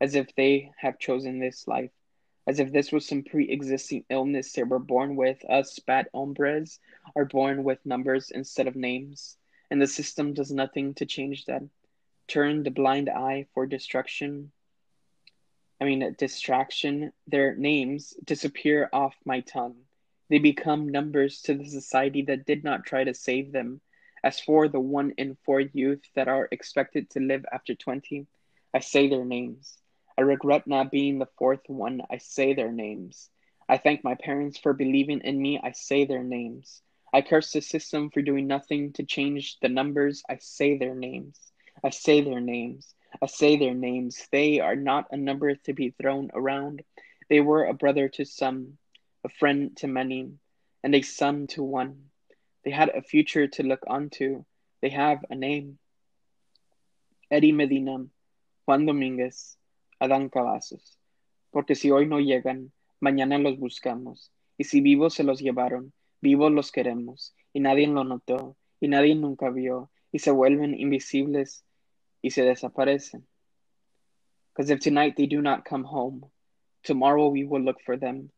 [0.00, 1.90] as if they have chosen this life,
[2.46, 5.44] as if this was some pre existing illness they were born with.
[5.48, 6.78] Us bad hombres
[7.16, 9.36] are born with numbers instead of names,
[9.70, 11.62] and the system does nothing to change that.
[12.28, 14.52] Turn the blind eye for destruction.
[15.80, 17.12] I mean, distraction.
[17.26, 19.86] Their names disappear off my tongue
[20.30, 23.82] they become numbers to the society that did not try to save them.
[24.24, 28.26] As for the one in four youth that are expected to live after 20,
[28.72, 29.78] I say their names.
[30.16, 32.02] I regret not being the fourth one.
[32.10, 33.30] I say their names.
[33.68, 35.60] I thank my parents for believing in me.
[35.62, 36.82] I say their names.
[37.12, 40.22] I curse the system for doing nothing to change the numbers.
[40.28, 41.38] I say their names.
[41.82, 42.94] I say their names.
[43.22, 44.28] I say their names.
[44.30, 46.82] They are not a number to be thrown around.
[47.28, 48.78] They were a brother to some,
[49.24, 50.32] a friend to many,
[50.82, 52.10] and a son to one.
[52.64, 54.44] They had a future to look onto.
[54.82, 55.78] They have a name.
[57.30, 58.06] Eddie Medina,
[58.66, 59.56] Juan Dominguez,
[60.00, 60.96] Adan Cavazos.
[61.50, 66.52] porque si hoy no llegan, mañana los buscamos, y si vivos se los llevaron, vivos
[66.52, 71.64] los queremos, y nadie lo notó, y nadie nunca vio, y se vuelven invisibles
[72.22, 73.26] y se desaparecen.
[74.52, 76.26] Because if tonight they do not come home,
[76.82, 78.30] tomorrow we will look for them.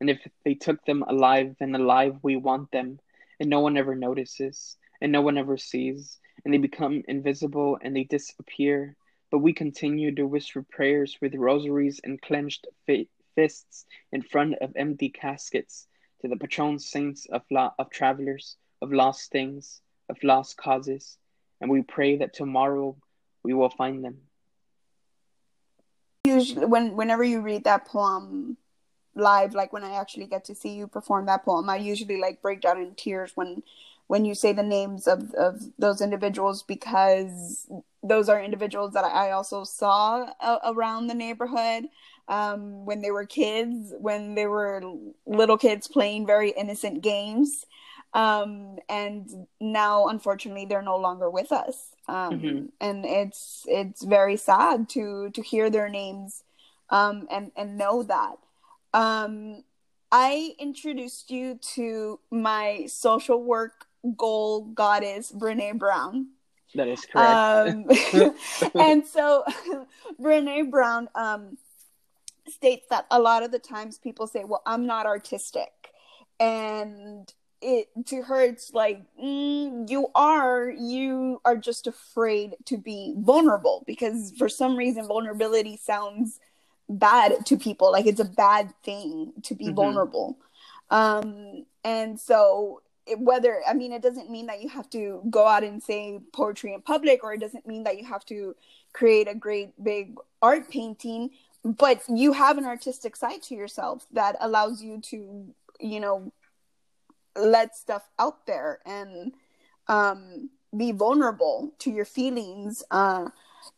[0.00, 3.00] And if they took them alive, then alive we want them.
[3.40, 7.94] And no one ever notices, and no one ever sees, and they become invisible and
[7.94, 8.96] they disappear.
[9.30, 12.66] But we continue to whisper prayers with rosaries and clenched
[13.34, 15.86] fists in front of empty caskets
[16.22, 21.18] to the patron saints of, lo- of travelers, of lost things, of lost causes.
[21.60, 22.96] And we pray that tomorrow
[23.42, 24.18] we will find them.
[26.24, 28.56] Usually, when whenever you read that poem
[29.16, 32.42] live, like when I actually get to see you perform that poem, I usually like
[32.42, 33.62] break down in tears when
[34.08, 37.68] when you say the names of of those individuals because
[38.02, 41.88] those are individuals that I also saw a- around the neighborhood
[42.28, 44.82] um, when they were kids, when they were
[45.26, 47.64] little kids playing very innocent games.
[48.14, 51.94] Um, and now, unfortunately, they're no longer with us.
[52.08, 52.66] Um, mm-hmm.
[52.80, 56.44] And it's it's very sad to to hear their names
[56.90, 58.36] um, and and know that.
[58.96, 59.62] Um,
[60.10, 66.28] I introduced you to my social work goal goddess, Brene Brown.
[66.74, 67.84] That is correct.
[68.16, 68.34] Um,
[68.74, 69.44] and so,
[70.20, 71.58] Brene Brown um,
[72.48, 75.92] states that a lot of the times people say, "Well, I'm not artistic,"
[76.40, 77.30] and
[77.60, 83.82] it to her it's like mm, you are you are just afraid to be vulnerable
[83.86, 86.40] because for some reason vulnerability sounds
[86.88, 89.74] bad to people like it's a bad thing to be mm-hmm.
[89.74, 90.38] vulnerable
[90.90, 95.46] um and so it, whether i mean it doesn't mean that you have to go
[95.46, 98.54] out and say poetry in public or it doesn't mean that you have to
[98.92, 101.30] create a great big art painting
[101.64, 106.32] but you have an artistic side to yourself that allows you to you know
[107.36, 109.32] let stuff out there and
[109.88, 112.82] um, be vulnerable to your feelings.
[112.90, 113.28] Uh,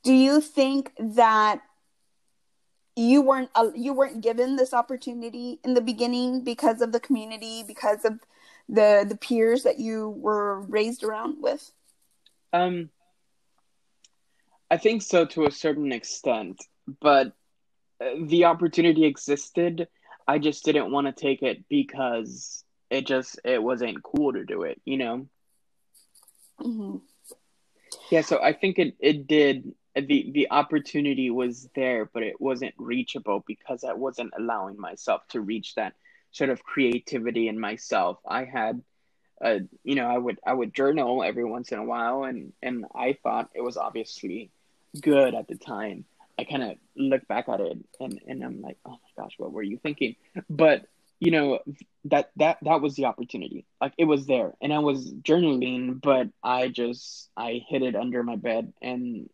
[0.02, 1.62] do you think that
[2.98, 7.62] you weren't uh, you weren't given this opportunity in the beginning because of the community,
[7.62, 8.18] because of
[8.68, 11.72] the the peers that you were raised around with?
[12.52, 12.90] Um,
[14.70, 16.64] I think so to a certain extent,
[17.00, 17.28] but
[18.00, 19.88] uh, the opportunity existed.
[20.26, 24.62] I just didn't want to take it because it just it wasn't cool to do
[24.62, 25.26] it, you know.
[26.60, 26.96] Mm-hmm.
[28.10, 32.74] Yeah, so I think it it did the the opportunity was there, but it wasn't
[32.78, 35.94] reachable because I wasn't allowing myself to reach that
[36.32, 38.18] sort of creativity in myself.
[38.26, 38.82] I had
[39.40, 42.86] uh, you know, I would I would journal every once in a while, and and
[42.94, 44.50] I thought it was obviously
[45.00, 46.04] good at the time.
[46.38, 49.52] I kind of look back at it, and and I'm like, oh my gosh, what
[49.52, 50.16] were you thinking?
[50.50, 50.86] But
[51.20, 51.58] you know
[52.04, 56.28] that that that was the opportunity like it was there and i was journaling but
[56.44, 59.28] i just i hid it under my bed and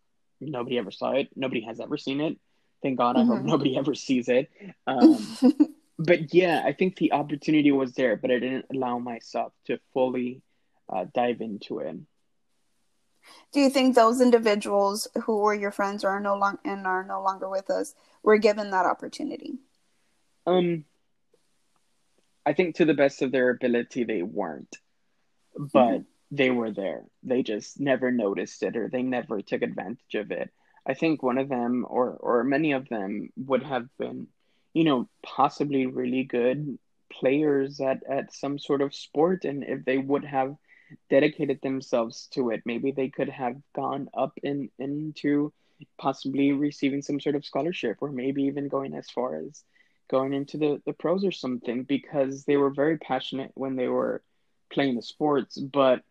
[0.51, 2.37] nobody ever saw it nobody has ever seen it
[2.81, 3.31] thank god mm-hmm.
[3.31, 3.47] i hope mm-hmm.
[3.47, 4.49] nobody ever sees it
[4.87, 5.17] um,
[5.99, 10.41] but yeah i think the opportunity was there but i didn't allow myself to fully
[10.89, 11.95] uh, dive into it
[13.51, 17.03] do you think those individuals who were your friends or are no long and are
[17.03, 19.55] no longer with us were given that opportunity
[20.45, 20.85] um
[22.45, 24.77] I think to the best of their ability, they weren't,
[25.57, 26.03] but mm-hmm.
[26.31, 27.03] They were there.
[27.23, 30.51] They just never noticed it or they never took advantage of it.
[30.85, 34.27] I think one of them or or many of them would have been,
[34.73, 36.77] you know, possibly really good
[37.11, 40.55] players at at some sort of sport, and if they would have
[41.09, 45.51] dedicated themselves to it, maybe they could have gone up in into
[45.97, 49.63] possibly receiving some sort of scholarship or maybe even going as far as
[50.09, 54.21] going into the, the pros or something because they were very passionate when they were
[54.71, 56.03] playing the sports, but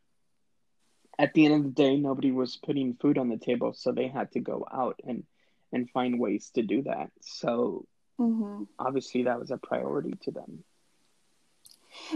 [1.18, 4.08] at the end of the day nobody was putting food on the table, so they
[4.08, 5.24] had to go out and
[5.72, 7.10] and find ways to do that.
[7.20, 7.86] So
[8.20, 8.64] mm-hmm.
[8.78, 10.64] obviously that was a priority to them.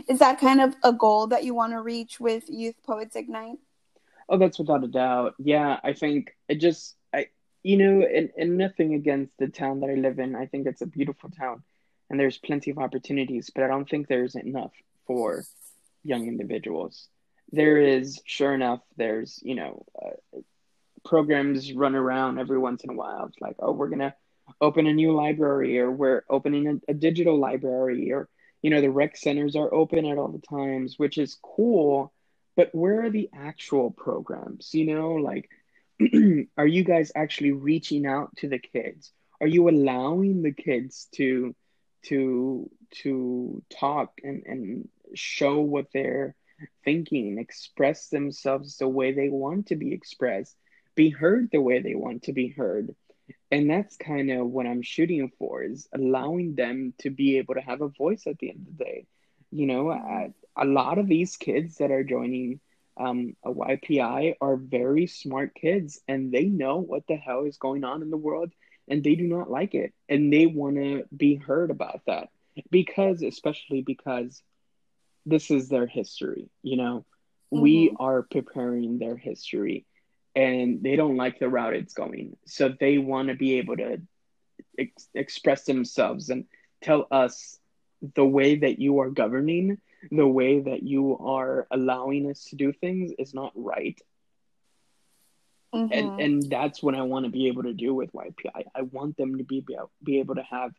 [0.08, 3.58] Is that kind of a goal that you want to reach with Youth Poets Ignite?
[4.28, 5.34] Oh, that's without a doubt.
[5.38, 7.26] Yeah, I think it just I
[7.62, 10.36] you know, and, and nothing against the town that I live in.
[10.36, 11.62] I think it's a beautiful town
[12.10, 14.72] and there's plenty of opportunities, but I don't think there's enough
[15.06, 15.44] for
[16.04, 17.08] young individuals.
[17.50, 20.40] There is, sure enough, there's, you know, uh,
[21.04, 23.26] programs run around every once in a while.
[23.26, 24.14] It's like, oh, we're to
[24.60, 28.28] open a new library or we're opening a, a digital library or,
[28.62, 32.12] you know, the rec centers are open at all the times, which is cool.
[32.56, 34.74] But where are the actual programs?
[34.74, 35.48] You know, like
[36.56, 39.12] are you guys actually reaching out to the kids?
[39.40, 41.54] are you allowing the kids to
[42.04, 42.70] to
[43.02, 46.34] to talk and and show what they're
[46.84, 50.56] thinking express themselves the way they want to be expressed
[50.94, 52.94] be heard the way they want to be heard.
[53.50, 57.60] And that's kind of what i'm shooting for is allowing them to be able to
[57.60, 59.06] have a voice at the end of the day.
[59.50, 59.90] You know
[60.56, 62.60] a lot of these kids that are joining
[62.98, 67.84] um, a YPI are very smart kids and they know what the hell is going
[67.84, 68.52] on in the world
[68.88, 72.28] and they do not like it and they want to be heard about that.
[72.70, 74.42] Because especially because
[75.28, 77.04] this is their history you know
[77.52, 77.60] mm-hmm.
[77.60, 79.86] we are preparing their history
[80.34, 84.00] and they don't like the route it's going so they want to be able to
[84.78, 86.44] ex- express themselves and
[86.82, 87.58] tell us
[88.14, 89.78] the way that you are governing
[90.10, 94.00] the way that you are allowing us to do things is not right.
[95.74, 95.92] Mm-hmm.
[95.92, 98.64] And and that's what I want to be able to do with YPI.
[98.74, 99.64] I want them to be
[100.02, 100.72] be able to have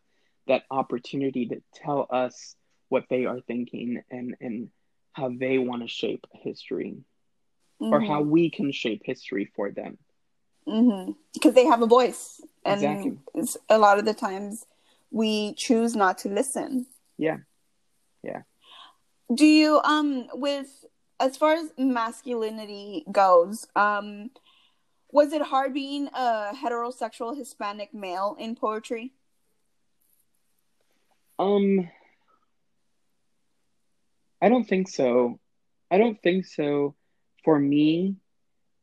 [0.48, 2.56] that opportunity to tell us
[2.90, 4.68] what they are thinking and and
[5.12, 6.98] how they want to shape history
[7.80, 7.92] mm-hmm.
[7.92, 9.96] or how we can shape history for them
[10.68, 11.12] mm-hmm.
[11.32, 13.18] because they have a voice and exactly.
[13.70, 14.66] a lot of the times
[15.10, 17.38] we choose not to listen yeah
[18.22, 18.42] yeah
[19.34, 20.84] do you um with
[21.20, 24.30] as far as masculinity goes, um
[25.12, 29.12] was it hard being a heterosexual Hispanic male in poetry?
[31.38, 31.88] Um
[34.40, 35.38] I don't think so.
[35.90, 36.94] I don't think so
[37.44, 38.16] for me,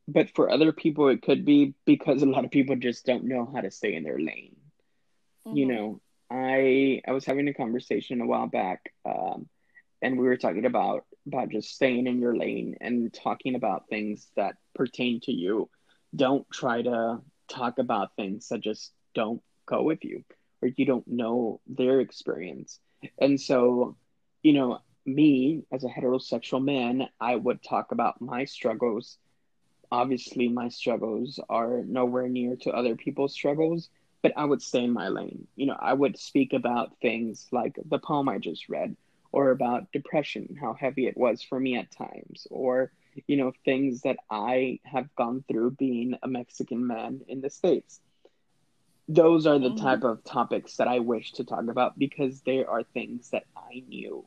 [0.07, 3.49] but for other people it could be because a lot of people just don't know
[3.53, 4.55] how to stay in their lane.
[5.47, 5.57] Mm-hmm.
[5.57, 9.47] You know, I I was having a conversation a while back um
[10.01, 14.27] and we were talking about about just staying in your lane and talking about things
[14.35, 15.69] that pertain to you.
[16.15, 20.23] Don't try to talk about things that just don't go with you
[20.61, 22.79] or you don't know their experience.
[23.19, 23.97] And so,
[24.41, 29.17] you know, me as a heterosexual man, I would talk about my struggles.
[29.91, 33.89] Obviously, my struggles are nowhere near to other people's struggles,
[34.21, 35.47] but I would stay in my lane.
[35.55, 38.95] You know, I would speak about things like the poem I just read
[39.31, 42.91] or about depression, how heavy it was for me at times, or,
[43.27, 47.99] you know, things that I have gone through being a Mexican man in the States.
[49.07, 49.85] Those are the mm-hmm.
[49.85, 53.83] type of topics that I wish to talk about because they are things that I
[53.87, 54.25] knew.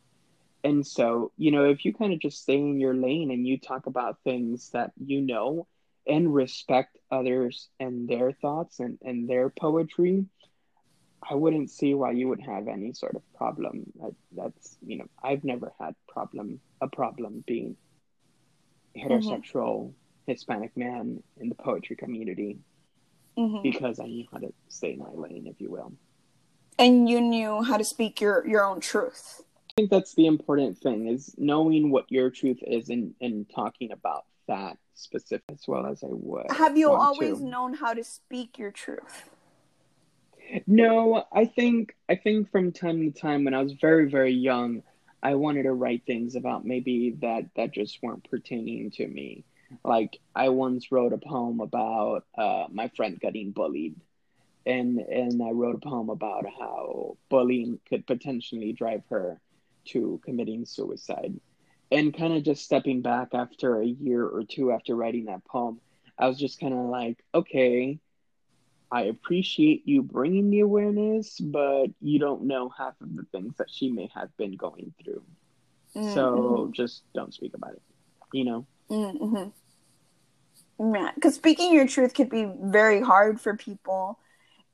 [0.63, 3.59] And so, you know, if you kind of just stay in your lane and you
[3.59, 5.67] talk about things that you know
[6.07, 10.27] and respect others and their thoughts and, and their poetry,
[11.29, 13.85] I wouldn't see why you would have any sort of problem.
[14.01, 17.77] That, that's you know I've never had problem a problem being
[18.97, 19.91] heterosexual mm-hmm.
[20.27, 22.59] Hispanic man in the poetry community
[23.39, 23.63] mm-hmm.
[23.63, 25.93] because I knew how to stay in my lane, if you will.
[26.79, 29.43] And you knew how to speak your your own truth.
[29.71, 33.93] I think that's the important thing is knowing what your truth is and and talking
[33.93, 36.51] about that specific as well as I would.
[36.51, 37.45] Have you always to.
[37.45, 39.31] known how to speak your truth?
[40.67, 44.83] No, I think I think from time to time when I was very very young,
[45.23, 49.45] I wanted to write things about maybe that that just weren't pertaining to me.
[49.85, 53.95] Like I once wrote a poem about uh, my friend getting bullied,
[54.67, 59.41] and and I wrote a poem about how bullying could potentially drive her
[59.93, 61.39] to committing suicide.
[61.93, 65.81] And kind of just stepping back after a year or two after writing that poem,
[66.17, 67.99] I was just kind of like, okay,
[68.93, 73.71] I appreciate you bringing the awareness, but you don't know half of the things that
[73.71, 75.23] she may have been going through.
[75.97, 76.15] Mm-hmm.
[76.15, 77.83] So just don't speak about it,
[78.33, 78.67] you know?
[78.89, 79.49] Mm-hmm.
[80.95, 84.19] Yeah, because speaking your truth could be very hard for people.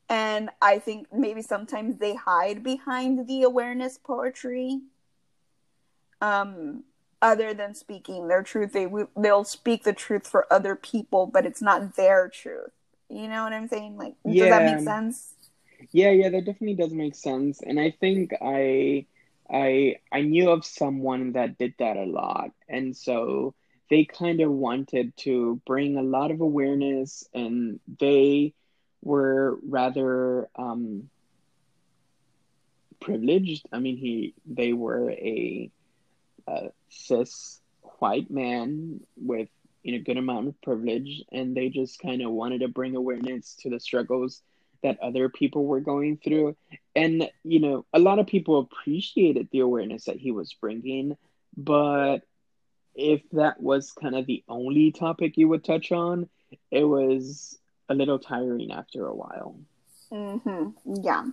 [0.09, 4.81] And I think maybe sometimes they hide behind the awareness poetry.
[6.20, 6.85] Um,
[7.22, 11.62] other than speaking their truth, they they'll speak the truth for other people, but it's
[11.62, 12.70] not their truth.
[13.09, 13.96] You know what I'm saying?
[13.96, 14.44] Like, yeah.
[14.44, 15.35] does that make sense?
[15.92, 17.61] Yeah, yeah, that definitely does make sense.
[17.62, 19.07] And I think I,
[19.48, 23.54] I, I knew of someone that did that a lot, and so
[23.88, 28.52] they kind of wanted to bring a lot of awareness, and they
[29.02, 31.08] were rather um,
[33.00, 33.69] privileged.
[33.73, 35.71] I mean, he, they were a,
[36.47, 37.61] a cis
[37.99, 39.49] white man with
[39.85, 43.55] in a good amount of privilege and they just kind of wanted to bring awareness
[43.61, 44.42] to the struggles
[44.83, 46.57] that other people were going through
[46.94, 51.17] and you know a lot of people appreciated the awareness that he was bringing
[51.57, 52.19] but
[52.94, 56.29] if that was kind of the only topic you would touch on
[56.71, 59.57] it was a little tiring after a while
[60.13, 61.03] Mm-hmm.
[61.05, 61.25] Yeah.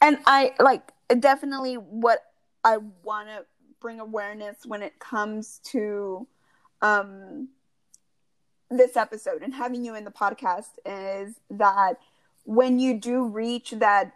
[0.00, 2.20] And I like definitely what
[2.64, 3.44] I want to
[3.82, 6.26] bring awareness when it comes to
[6.80, 7.48] um
[8.70, 11.94] this episode and having you in the podcast is that
[12.44, 14.14] when you do reach that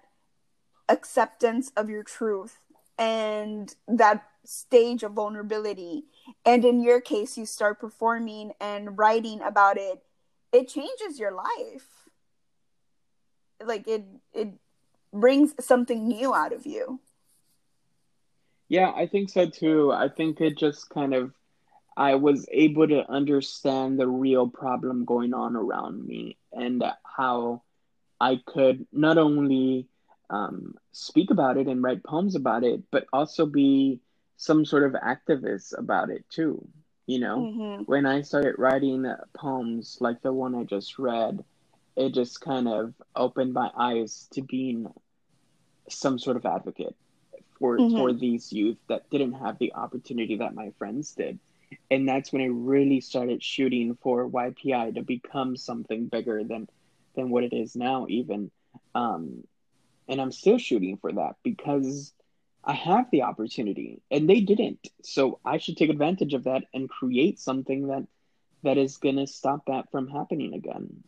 [0.89, 2.59] acceptance of your truth
[2.99, 6.05] and that stage of vulnerability
[6.47, 10.03] and in your case you start performing and writing about it
[10.53, 12.09] it changes your life.
[13.65, 14.49] Like it it
[15.13, 17.01] brings something new out of you
[18.69, 21.33] yeah i think so too i think it just kind of
[21.97, 27.63] i was able to understand the real problem going on around me and how
[28.21, 29.89] i could not only
[30.31, 34.01] um, speak about it and write poems about it, but also be
[34.37, 36.67] some sort of activist about it too.
[37.07, 37.83] You know, mm-hmm.
[37.85, 41.45] when I started writing poems like the one I just read,
[41.95, 44.93] it just kind of opened my eyes to being
[45.89, 46.97] some sort of advocate
[47.59, 47.97] for mm-hmm.
[47.97, 51.39] for these youth that didn't have the opportunity that my friends did.
[51.91, 56.69] And that's when I really started shooting for YPI to become something bigger than
[57.15, 58.51] than what it is now even.
[58.95, 59.45] Um,
[60.09, 62.13] and I'm still shooting for that because
[62.63, 64.87] I have the opportunity and they didn't.
[65.03, 68.07] So I should take advantage of that and create something that
[68.63, 71.03] that is going to stop that from happening again.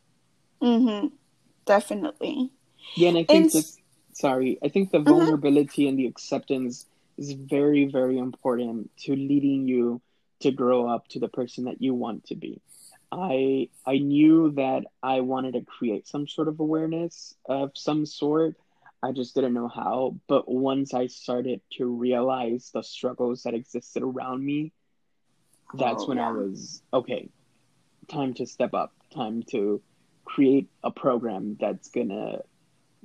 [0.62, 1.12] Mhm.
[1.64, 2.51] Definitely.
[2.94, 3.53] Yeah, and I think and...
[3.53, 3.78] this
[4.19, 5.11] sorry, I think the mm-hmm.
[5.11, 10.01] vulnerability and the acceptance is very very important to leading you
[10.41, 12.61] to grow up to the person that you want to be.
[13.11, 18.57] I I knew that I wanted to create some sort of awareness of some sort
[19.03, 20.16] I just didn't know how.
[20.27, 24.73] But once I started to realize the struggles that existed around me,
[25.75, 26.29] that's oh, when yeah.
[26.29, 27.29] I was okay,
[28.09, 29.81] time to step up, time to
[30.25, 32.41] create a program that's gonna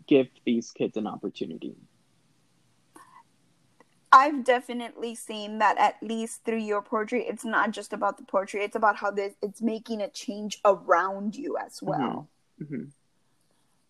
[0.08, 1.76] give these kids an opportunity.
[4.12, 7.26] I've definitely seen that at least through your poetry.
[7.28, 11.36] It's not just about the poetry; it's about how this, it's making a change around
[11.36, 12.30] you as well.
[12.62, 12.76] Mm-hmm.
[12.76, 12.84] Mm-hmm.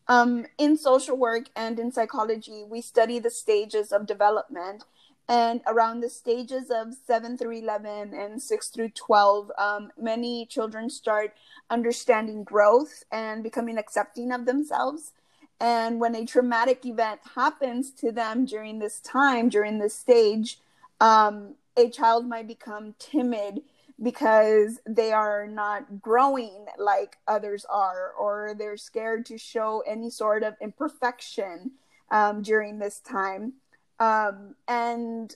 [0.07, 4.83] Um, in social work and in psychology, we study the stages of development.
[5.29, 10.89] And around the stages of 7 through 11 and 6 through 12, um, many children
[10.89, 11.33] start
[11.69, 15.13] understanding growth and becoming accepting of themselves.
[15.59, 20.59] And when a traumatic event happens to them during this time, during this stage,
[20.99, 23.61] um, a child might become timid
[24.01, 30.43] because they are not growing like others are, or they're scared to show any sort
[30.43, 31.71] of imperfection
[32.11, 33.53] um, during this time.
[33.99, 35.35] Um, and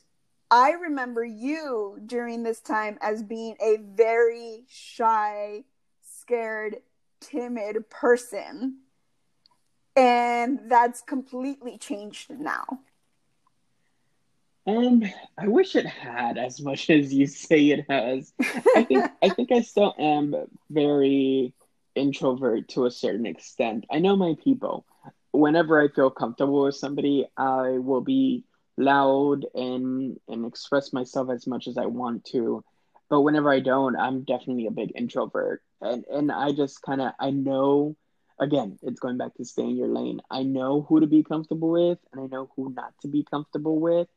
[0.50, 5.64] I remember you during this time as being a very shy,
[6.02, 6.78] scared,
[7.20, 8.80] timid person.
[9.98, 12.66] And that's completely changed now.
[14.68, 15.04] Um,
[15.38, 18.32] I wish it had as much as you say it has.
[18.76, 20.36] I think I think I still am
[20.70, 21.54] very
[21.96, 23.86] introvert to a certain extent.
[23.92, 24.86] I know my people.
[25.32, 28.44] Whenever I feel comfortable with somebody, I will be
[28.78, 32.64] loud and and express myself as much as I want to.
[33.10, 35.64] But whenever I don't, I'm definitely a big introvert.
[35.82, 37.96] And and I just kind of I know
[38.40, 40.22] again, it's going back to stay in your lane.
[40.30, 43.80] I know who to be comfortable with and I know who not to be comfortable
[43.80, 44.08] with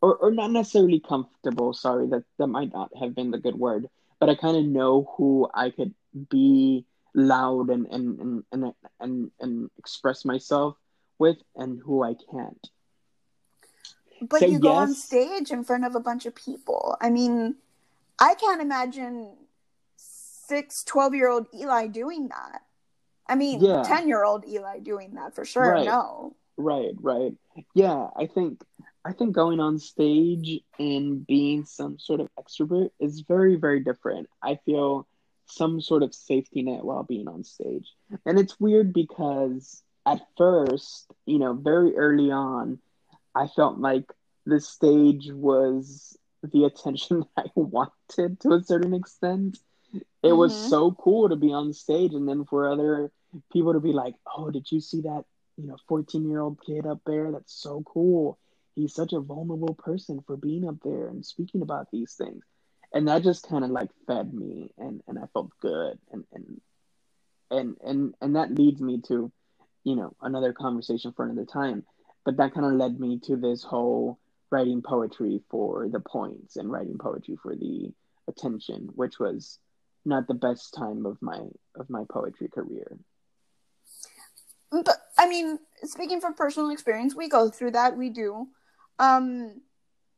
[0.00, 3.88] or, or not necessarily comfortable sorry that that might not have been the good word
[4.20, 5.94] but i kind of know who i could
[6.30, 10.76] be loud and and and and and, and express myself
[11.18, 12.68] with and who i can't.
[14.20, 16.96] But Say you go on stage in front of a bunch of people.
[17.00, 17.56] I mean
[18.18, 19.36] i can't imagine
[19.96, 22.62] six 12 year old eli doing that
[23.28, 25.86] i mean 10 year old eli doing that for sure right.
[25.86, 27.34] no right right
[27.74, 28.60] yeah i think
[29.06, 34.28] I think going on stage and being some sort of extrovert is very, very different.
[34.42, 35.06] I feel
[35.46, 37.86] some sort of safety net while being on stage.
[38.24, 42.80] And it's weird because at first, you know, very early on,
[43.32, 44.10] I felt like
[44.44, 49.58] the stage was the attention I wanted to a certain extent.
[49.94, 50.36] It mm-hmm.
[50.36, 53.12] was so cool to be on stage and then for other
[53.52, 55.24] people to be like, "Oh, did you see that,
[55.56, 57.32] you know, 14-year-old kid up there?
[57.32, 58.38] That's so cool."
[58.76, 62.44] he's such a vulnerable person for being up there and speaking about these things
[62.92, 66.60] and that just kind of like fed me and and i felt good and and
[67.50, 69.32] and and and that leads me to
[69.82, 71.84] you know another conversation for another time
[72.24, 74.18] but that kind of led me to this whole
[74.50, 77.92] writing poetry for the points and writing poetry for the
[78.28, 79.58] attention which was
[80.04, 81.40] not the best time of my
[81.74, 82.96] of my poetry career
[84.70, 87.96] but I mean, speaking from personal experience, we go through that.
[87.96, 88.48] We do.
[88.98, 89.60] Um,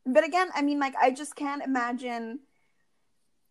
[0.06, 2.40] but again, I mean, like, I just can't imagine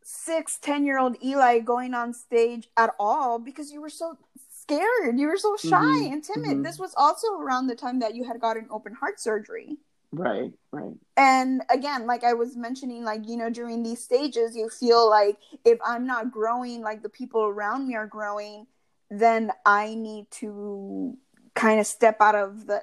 [0.04, 4.18] six, ten year old Eli going on stage at all because you were so
[4.50, 5.20] scared.
[5.20, 6.14] You were so shy mm-hmm.
[6.14, 6.50] and timid.
[6.50, 6.62] Mm-hmm.
[6.64, 9.78] This was also around the time that you had gotten open heart surgery.
[10.12, 10.94] Right, right.
[11.18, 15.38] And again, like I was mentioning, like, you know, during these stages, you feel like
[15.66, 18.68] if I'm not growing like the people around me are growing,
[19.10, 21.18] then I need to
[21.56, 22.82] kind of step out of the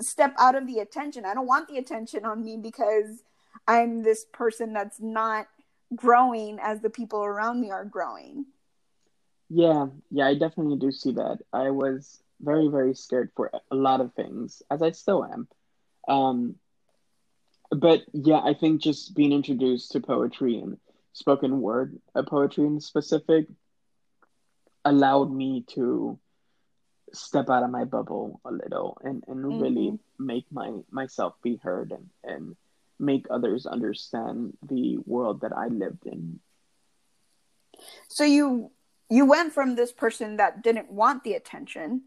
[0.00, 1.24] step out of the attention.
[1.24, 3.22] I don't want the attention on me because
[3.66, 5.46] I'm this person that's not
[5.94, 8.46] growing as the people around me are growing.
[9.50, 11.38] Yeah, yeah, I definitely do see that.
[11.52, 15.48] I was very, very scared for a lot of things, as I still am.
[16.08, 16.56] Um,
[17.70, 20.78] but yeah, I think just being introduced to poetry and
[21.12, 23.46] spoken word uh, poetry in specific
[24.84, 26.18] allowed me to
[27.12, 29.60] step out of my bubble a little and, and mm-hmm.
[29.60, 32.56] really make my myself be heard and, and
[32.98, 36.40] make others understand the world that I lived in.
[38.08, 38.70] So you
[39.10, 42.02] you went from this person that didn't want the attention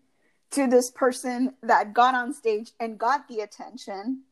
[0.52, 4.24] to this person that got on stage and got the attention.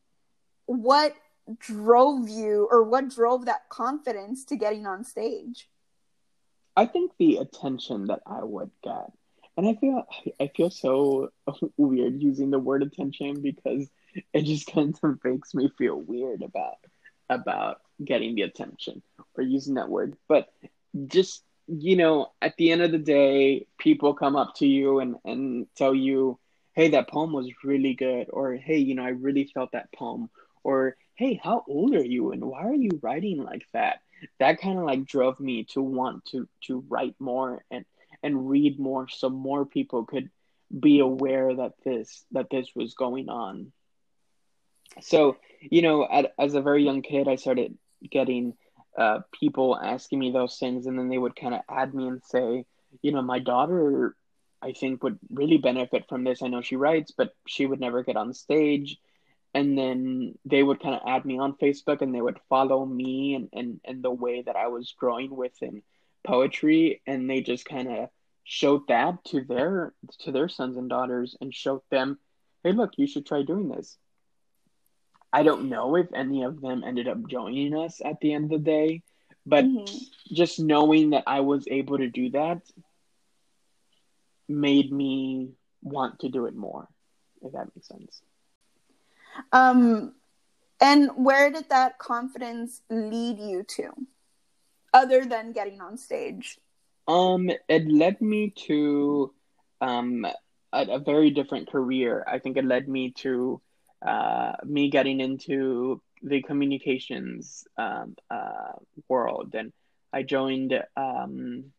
[0.66, 1.14] What
[1.58, 5.68] drove you or what drove that confidence to getting on stage?
[6.76, 9.10] I think the attention that I would get.
[9.56, 10.06] And I feel
[10.38, 11.30] I feel so
[11.76, 13.88] weird using the word attention because
[14.32, 16.76] it just kind of makes me feel weird about
[17.30, 19.02] about getting the attention
[19.34, 20.16] or using that word.
[20.28, 20.52] But
[21.06, 25.16] just you know, at the end of the day, people come up to you and,
[25.24, 26.38] and tell you,
[26.74, 30.30] hey, that poem was really good, or hey, you know, I really felt that poem,
[30.62, 34.00] or hey, how old are you and why are you writing like that?
[34.38, 37.84] That kind of like drove me to want to to write more and
[38.22, 40.30] and read more so more people could
[40.78, 43.72] be aware that this that this was going on.
[45.00, 47.76] So you know at, as a very young kid i started
[48.10, 48.54] getting
[48.96, 52.22] uh, people asking me those things and then they would kind of add me and
[52.24, 52.64] say
[53.02, 54.16] you know my daughter
[54.62, 56.42] i think would really benefit from this.
[56.42, 58.98] I know she writes but she would never get on stage
[59.56, 63.34] and then they would kind of add me on facebook and they would follow me
[63.34, 65.82] and, and, and the way that i was growing within
[66.26, 67.00] poetry.
[67.06, 68.08] And they just kind of
[68.44, 72.16] showed that to their to their sons and daughters and showed them
[72.62, 73.96] hey look you should try doing this.
[75.32, 78.50] I don't know if any of them ended up joining us at the end of
[78.50, 79.02] the day
[79.44, 80.34] but mm-hmm.
[80.34, 82.62] just knowing that i was able to do that
[84.48, 85.50] made me
[85.82, 86.88] want to do it more
[87.42, 88.22] if that makes sense
[89.52, 90.12] um
[90.80, 93.90] and where did that confidence lead you to
[94.92, 96.58] other than getting on stage?
[97.08, 99.32] Um, it led me to
[99.80, 100.24] um
[100.72, 102.24] a, a very different career.
[102.26, 103.60] I think it led me to
[104.06, 108.72] uh me getting into the communications um uh
[109.08, 109.54] world.
[109.54, 109.72] And
[110.12, 111.72] I joined um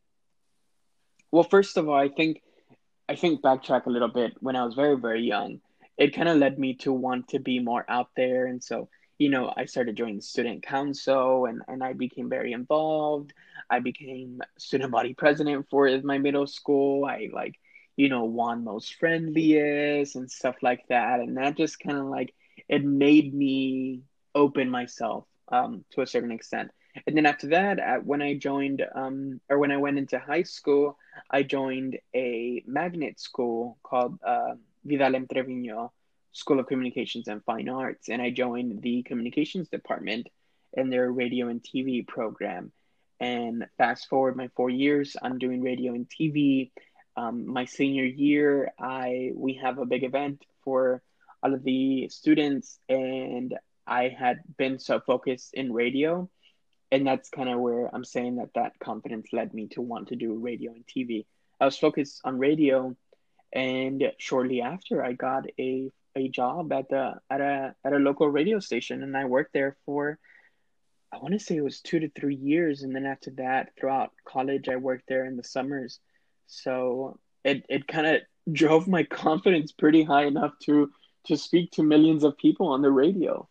[1.31, 2.41] well first of all I think
[3.09, 4.33] I think backtrack a little bit.
[4.39, 5.59] When I was very very young
[5.97, 9.29] it kind of led me to want to be more out there and so you
[9.29, 13.33] know, I started joining student council and, and I became very involved.
[13.69, 17.05] I became student body president for my middle school.
[17.05, 17.55] I like,
[17.95, 21.19] you know, won most friendliest and stuff like that.
[21.19, 22.33] And that just kind of like,
[22.69, 24.01] it made me
[24.35, 26.69] open myself um, to a certain extent.
[27.05, 30.43] And then after that, at, when I joined, um, or when I went into high
[30.43, 30.97] school,
[31.29, 34.55] I joined a magnet school called uh,
[34.87, 35.27] Vidal M.
[35.27, 35.89] Treviño
[36.31, 40.29] School of Communications and Fine Arts, and I joined the communications department
[40.73, 42.71] in their radio and TV program.
[43.19, 46.71] And fast forward my four years, I'm doing radio and TV.
[47.15, 51.01] Um, my senior year, I we have a big event for
[51.41, 53.57] all of the students, and
[53.87, 56.29] I had been so focused in radio,
[56.91, 60.15] and that's kind of where I'm saying that that confidence led me to want to
[60.15, 61.25] do radio and TV.
[61.59, 62.95] I was focused on radio,
[63.53, 68.27] and shortly after, I got a a job at the at a at a local
[68.27, 70.19] radio station, and I worked there for
[71.11, 74.11] I want to say it was two to three years, and then after that, throughout
[74.27, 75.99] college, I worked there in the summers.
[76.47, 78.21] So it it kind of
[78.51, 80.91] drove my confidence pretty high enough to
[81.25, 83.47] to speak to millions of people on the radio.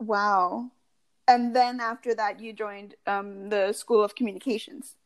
[0.00, 0.70] Wow.
[1.28, 4.96] And then after that, you joined um, the School of Communications.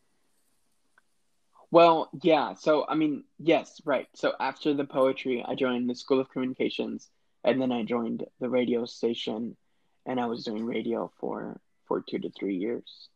[1.71, 2.55] Well, yeah.
[2.55, 4.09] So, I mean, yes, right.
[4.14, 7.09] So after the poetry, I joined the School of Communications,
[7.45, 9.57] and then I joined the radio station,
[10.05, 13.09] and I was doing radio for for two to three years.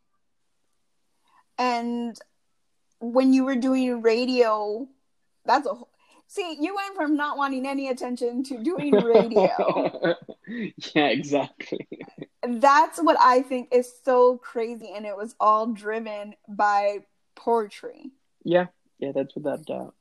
[1.59, 2.19] And
[3.01, 4.89] when you were doing radio,
[5.45, 5.75] that's a
[6.33, 10.15] See, you went from not wanting any attention to doing radio.
[10.95, 11.89] yeah, exactly.
[12.47, 16.99] That's what I think is so crazy, and it was all driven by
[17.35, 18.13] poetry.
[18.45, 18.67] Yeah,
[18.99, 19.95] yeah, that's without doubt.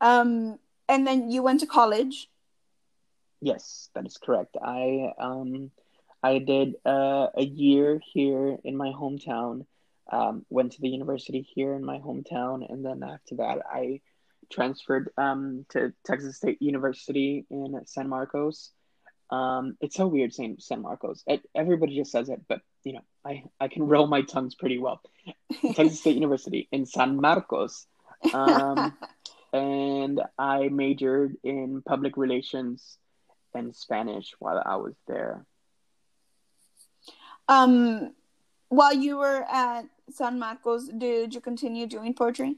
[0.00, 2.28] Um, and then you went to college.
[3.40, 4.56] Yes, that is correct.
[4.62, 5.70] I um,
[6.22, 9.66] I did uh, a year here in my hometown.
[10.10, 14.00] Um, went to the university here in my hometown, and then after that, I
[14.50, 18.72] transferred um, to Texas State University in San Marcos.
[19.30, 21.22] Um, it's so weird saying San Marcos.
[21.26, 24.78] It, everybody just says it, but you know, I, I can roll my tongues pretty
[24.78, 25.02] well.
[25.74, 27.86] Texas State University in San Marcos.
[28.32, 28.96] Um,
[29.52, 32.96] and I majored in public relations
[33.54, 35.44] and Spanish while I was there.
[37.46, 38.14] Um,
[38.70, 42.56] while you were at San Marcos, did you continue doing poetry?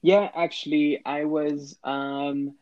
[0.00, 1.76] Yeah, actually, I was.
[1.84, 2.54] Um,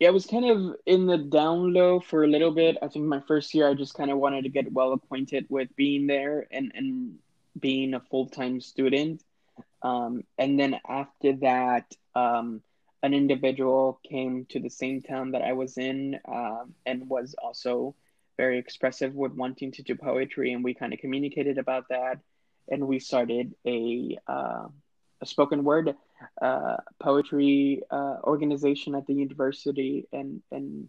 [0.00, 2.78] yeah, I was kind of in the down low for a little bit.
[2.82, 5.68] I think my first year, I just kind of wanted to get well acquainted with
[5.76, 7.18] being there and and
[7.58, 9.22] being a full time student.
[9.82, 12.62] Um, and then after that, um,
[13.02, 17.94] an individual came to the same town that I was in um, and was also
[18.38, 22.20] very expressive with wanting to do poetry, and we kind of communicated about that,
[22.70, 24.68] and we started a uh,
[25.20, 25.94] a spoken word
[26.40, 30.88] uh, poetry uh, organization at the university, and and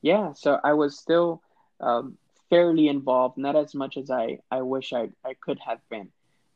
[0.00, 1.42] yeah, so I was still
[1.80, 2.18] um,
[2.50, 6.08] fairly involved, not as much as I I wish I I could have been,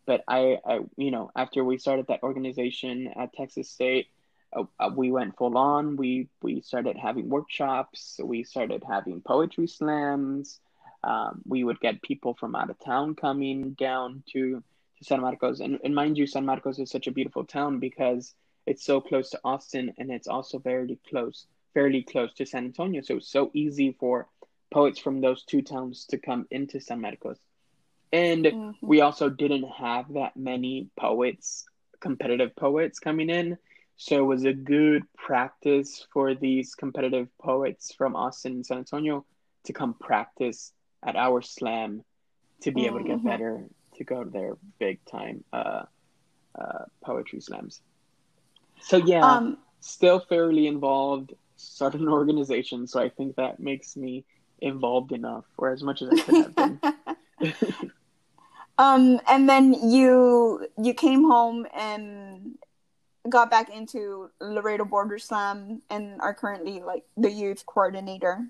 [0.06, 4.08] but I I you know after we started that organization at Texas State.
[4.52, 5.96] Uh, uh, we went full on.
[5.96, 8.20] We we started having workshops.
[8.22, 10.60] We started having poetry slams.
[11.02, 14.62] Um, we would get people from out of town coming down to
[14.98, 15.60] to San Marcos.
[15.60, 18.34] And, and mind you, San Marcos is such a beautiful town because
[18.66, 23.00] it's so close to Austin and it's also very close, fairly close to San Antonio.
[23.02, 24.28] So it's so easy for
[24.72, 27.38] poets from those two towns to come into San Marcos.
[28.12, 28.86] And mm-hmm.
[28.86, 31.66] we also didn't have that many poets,
[32.00, 33.58] competitive poets coming in.
[33.96, 39.24] So it was a good practice for these competitive poets from Austin and San Antonio
[39.64, 40.72] to come practice
[41.04, 42.02] at our slam
[42.62, 43.28] to be able to get mm-hmm.
[43.28, 43.64] better
[43.96, 45.82] to go to their big time uh,
[46.58, 47.80] uh, poetry slams.
[48.80, 51.34] So yeah, um, still fairly involved.
[51.56, 54.24] Started an organization, so I think that makes me
[54.60, 56.80] involved enough, or as much as I could have been.
[58.78, 62.56] um, and then you you came home and
[63.28, 68.46] got back into Laredo Border Slam and are currently like the youth coordinator.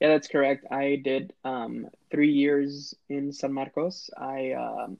[0.00, 0.66] Yeah, that's correct.
[0.70, 4.10] I did um, three years in San Marcos.
[4.16, 4.98] I um,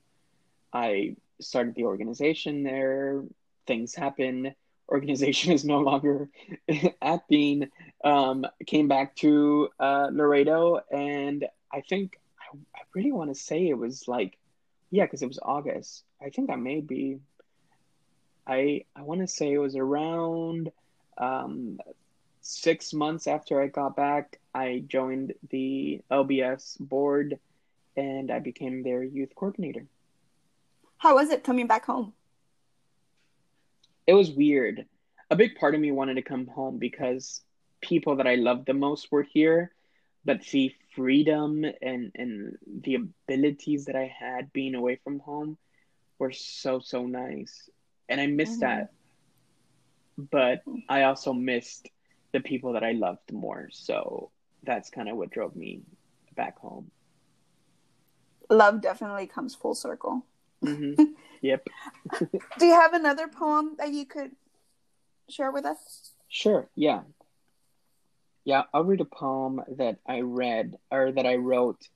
[0.73, 3.25] I started the organization there.
[3.67, 4.55] Things happen.
[4.91, 6.29] Organization is no longer
[7.03, 7.71] acting.
[8.05, 13.69] Um, came back to uh, Laredo, and I think I, I really want to say
[13.69, 14.39] it was like,
[14.91, 16.05] yeah, because it was August.
[16.23, 17.21] I think I may be.
[18.47, 20.73] I I want to say it was around
[21.19, 21.79] um,
[22.41, 27.39] six months after I got back, I joined the LBS board
[27.97, 29.87] and I became their youth coordinator.
[30.99, 32.13] How was it coming back home?
[34.07, 34.87] It was weird.
[35.31, 37.43] A big part of me wanted to come home because
[37.81, 39.73] people that I loved the most were here,
[40.25, 45.57] but the freedom and, and the abilities that I had being away from home
[46.19, 47.71] were so, so nice.
[48.09, 48.79] And I missed mm-hmm.
[48.79, 48.93] that.
[50.19, 51.89] But I also missed
[52.33, 53.69] the people that I loved more.
[53.73, 54.31] So
[54.63, 55.83] that's kind of what drove me
[56.37, 56.91] back home.
[58.49, 60.25] Love definitely comes full circle.
[60.65, 61.03] Mm-hmm.
[61.43, 61.69] Yep.
[62.59, 64.33] Do you have another poem that you could
[65.31, 66.11] share with us?
[66.29, 66.69] Sure.
[66.75, 67.01] Yeah.
[68.45, 71.89] Yeah, I'll read a poem that I read or that I wrote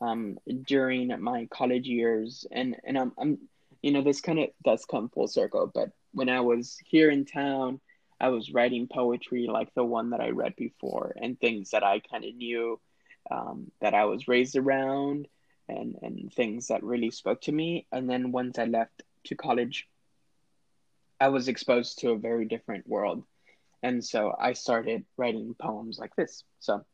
[0.00, 3.38] um, during my college years, and and I'm, I'm
[3.82, 5.70] you know this kind of does come full circle.
[5.72, 7.80] But when I was here in town,
[8.20, 12.00] I was writing poetry like the one that I read before and things that I
[12.00, 12.78] kind of knew
[13.30, 15.26] um, that I was raised around
[15.68, 17.86] and, and things that really spoke to me.
[17.90, 19.88] And then once I left to college,
[21.20, 23.24] I was exposed to a very different world.
[23.82, 26.44] And so I started writing poems like this.
[26.58, 26.84] So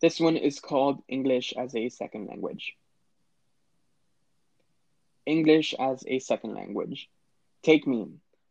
[0.00, 2.76] this one is called English as a Second Language.
[5.24, 7.08] English as a Second Language.
[7.62, 8.06] Take me,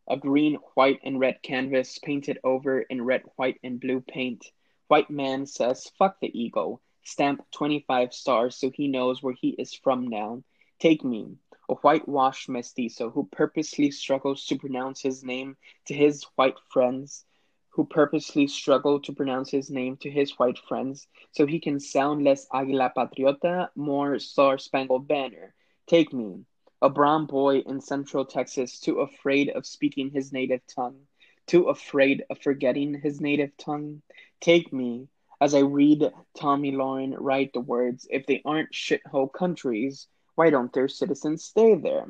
[0.08, 4.51] a green, white, and red canvas painted over in red, white, and blue paint.
[4.88, 6.80] White man says, fuck the ego.
[7.03, 10.43] Stamp 25 stars so he knows where he is from now.
[10.80, 11.38] Take me.
[11.70, 17.26] a whitewashed mestizo who purposely struggles to pronounce his name to his white friends,
[17.70, 22.24] who purposely struggle to pronounce his name to his white friends so he can sound
[22.24, 25.53] less Águila Patriota, more Star Spangled Banner.
[25.88, 26.45] Take me,
[26.86, 31.00] a brown boy in Central Texas, too afraid of speaking his native tongue,
[31.48, 34.04] too afraid of forgetting his native tongue.
[34.40, 35.08] Take me,
[35.42, 40.06] as I read Tomi Lahren write the words, if they aren't shithole countries,
[40.36, 42.06] why don't their citizens stay there?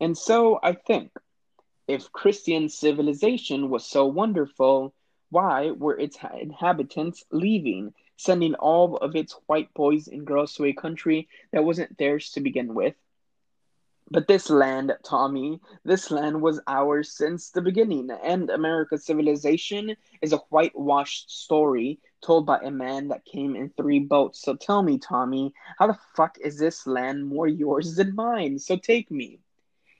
[0.00, 1.12] And so I think,
[1.86, 4.92] if Christian civilization was so wonderful,
[5.30, 10.72] why were its inhabitants leaving, sending all of its white boys and girls to a
[10.72, 12.96] country that wasn't theirs to begin with?
[14.08, 20.32] But this land, Tomi, this land was ours since the beginning, and America's civilization is
[20.32, 24.40] a whitewashed story told by a man that came in three boats.
[24.42, 28.60] So tell me, Tomi, how the fuck is this land more yours than mine?
[28.60, 29.40] So take me.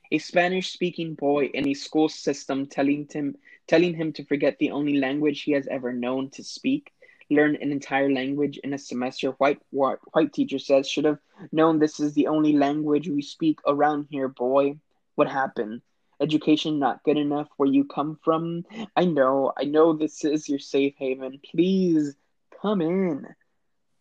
[0.09, 3.35] A Spanish speaking boy in a school system telling him
[3.67, 6.93] telling him to forget the only language he has ever known to speak,
[7.29, 9.31] learn an entire language in a semester.
[9.31, 11.19] White white, white teacher says should have
[11.51, 14.79] known this is the only language we speak around here, boy.
[15.15, 15.81] What happened?
[16.19, 18.65] Education not good enough where you come from?
[18.95, 21.39] I know, I know this is your safe haven.
[21.51, 22.15] Please
[22.61, 23.27] come in.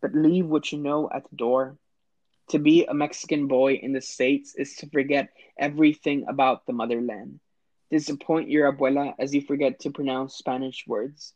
[0.01, 1.77] But leave what you know at the door.
[2.51, 7.41] To be a Mexican boy in the States is to forget everything about the motherland.
[7.91, 11.35] Disappoint your abuela as you forget to pronounce Spanish words.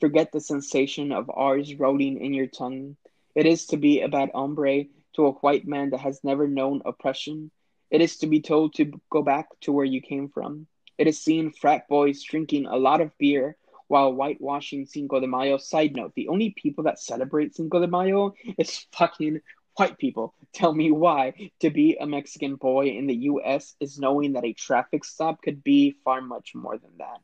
[0.00, 2.96] Forget the sensation of R's rolling in your tongue.
[3.34, 4.84] It is to be a bad hombre
[5.14, 7.50] to a white man that has never known oppression.
[7.90, 10.66] It is to be told to go back to where you came from.
[10.96, 13.56] It is seeing frat boys drinking a lot of beer
[13.88, 15.58] while whitewashing Cinco de Mayo.
[15.58, 19.40] Side note, the only people that celebrate Cinco de Mayo is fucking
[19.76, 24.32] white people tell me why to be a Mexican boy in the US is knowing
[24.32, 27.20] that a traffic stop could be far much more than that.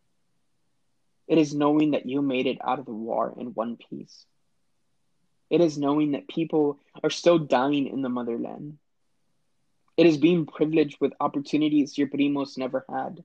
[1.28, 4.26] It is knowing that you made it out of the war in one piece.
[5.50, 8.78] It is knowing that people are still dying in the motherland.
[9.96, 13.24] It is being privileged with opportunities your primos never had.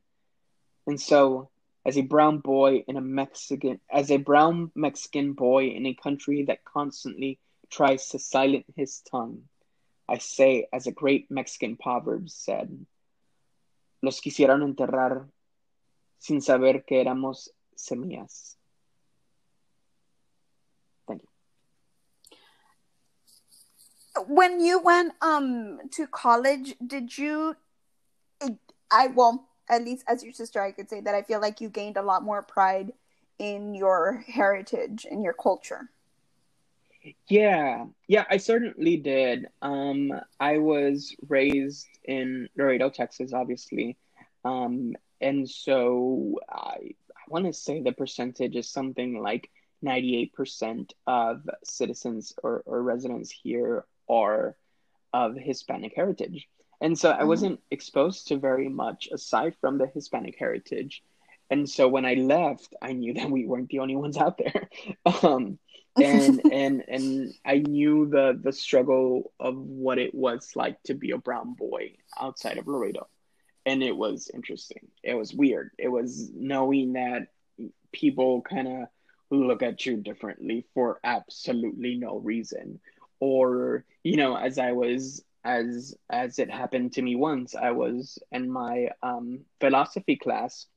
[0.87, 1.49] And so,
[1.85, 6.45] as a brown boy in a Mexican, as a brown Mexican boy in a country
[6.45, 7.39] that constantly
[7.69, 9.43] tries to silence his tongue.
[10.07, 12.85] I say, as a great Mexican proverb said,
[14.01, 15.27] los quisieron enterrar
[16.19, 17.49] sin saber que éramos
[17.89, 18.55] semillas.
[21.07, 21.29] Thank you.
[24.27, 27.55] When you went um to college, did you
[28.91, 31.69] I well, at least as your sister I could say that I feel like you
[31.69, 32.93] gained a lot more pride
[33.39, 35.89] in your heritage and your culture.
[37.27, 39.47] Yeah, yeah, I certainly did.
[39.63, 43.97] Um, I was raised in Laredo, Texas, obviously.
[44.45, 46.91] Um, and so I, I
[47.31, 49.49] want to say the percentage is something like
[49.83, 54.55] 98% of citizens or, or residents here are
[55.13, 56.47] of Hispanic heritage.
[56.81, 57.27] And so I mm-hmm.
[57.27, 61.03] wasn't exposed to very much aside from the Hispanic heritage.
[61.49, 64.69] And so when I left, I knew that we weren't the only ones out there.
[65.23, 65.59] um,
[65.99, 71.11] and and and I knew the the struggle of what it was like to be
[71.11, 73.07] a brown boy outside of Laredo,
[73.65, 74.87] and it was interesting.
[75.03, 75.71] It was weird.
[75.77, 77.27] It was knowing that
[77.91, 78.87] people kind of
[79.29, 82.79] look at you differently for absolutely no reason,
[83.19, 88.19] or you know, as I was as as it happened to me once, I was
[88.31, 90.67] in my um, philosophy class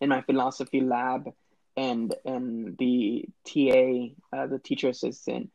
[0.00, 1.32] in my philosophy lab
[1.76, 5.50] and and the TA, uh, the teacher assistant,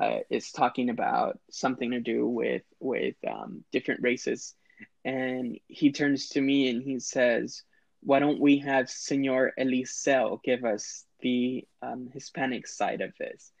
[0.00, 4.54] uh, is talking about something to do with with um, different races,
[5.04, 7.62] and he turns to me and he says,
[8.02, 13.52] "Why don't we have Senor Eliseo give us the um, Hispanic side of this?"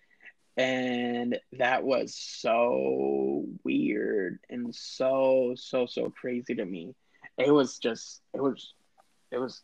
[0.56, 6.94] And that was so weird and so so so crazy to me.
[7.36, 8.72] It was just it was
[9.30, 9.62] it was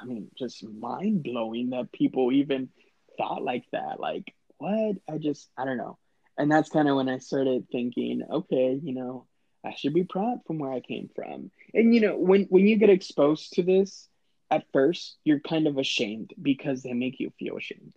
[0.00, 2.68] I mean, just mind blowing that people even
[3.16, 4.00] thought like that.
[4.00, 4.96] Like, what?
[5.08, 5.98] I just, I don't know.
[6.38, 9.26] And that's kind of when I started thinking, okay, you know,
[9.64, 11.50] I should be proud from where I came from.
[11.74, 14.08] And you know, when when you get exposed to this,
[14.50, 17.94] at first you're kind of ashamed because they make you feel ashamed.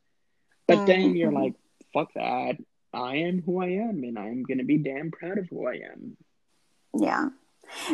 [0.68, 1.43] But then you're mm-hmm.
[1.43, 1.53] like,
[1.93, 2.57] fuck that.
[2.93, 6.18] I am who I am and I'm gonna be damn proud of who I am.
[6.97, 7.30] Yeah.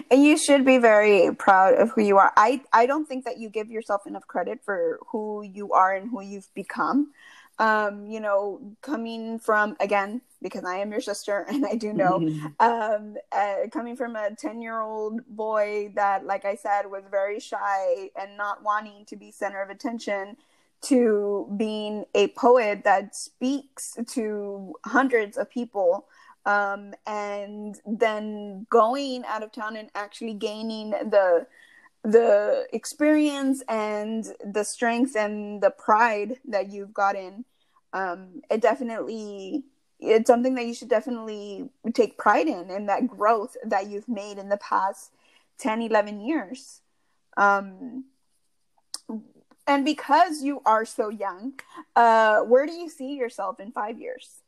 [0.10, 2.32] And you should be very proud of who you are.
[2.38, 6.10] I, I don't think that you give yourself enough credit for who you are and
[6.10, 7.12] who you've become.
[7.58, 12.18] Um, you know, coming from again because I am your sister and I do know,
[12.60, 17.40] um, uh, coming from a ten year old boy that, like I said, was very
[17.40, 20.38] shy and not wanting to be center of attention
[20.84, 26.06] to being a poet that speaks to hundreds of people
[26.46, 31.48] um, and then going out of town and actually gaining the
[32.06, 37.46] the experience and the strength and the pride that you've gotten
[37.94, 39.64] um, it definitely
[40.00, 44.38] it's something that you should definitely take pride in and that growth that you've made
[44.38, 45.12] in the past
[45.60, 46.82] 10 11 years.
[47.38, 48.06] Um,
[49.66, 51.54] and because you are so young
[51.96, 54.42] uh, where do you see yourself in five years?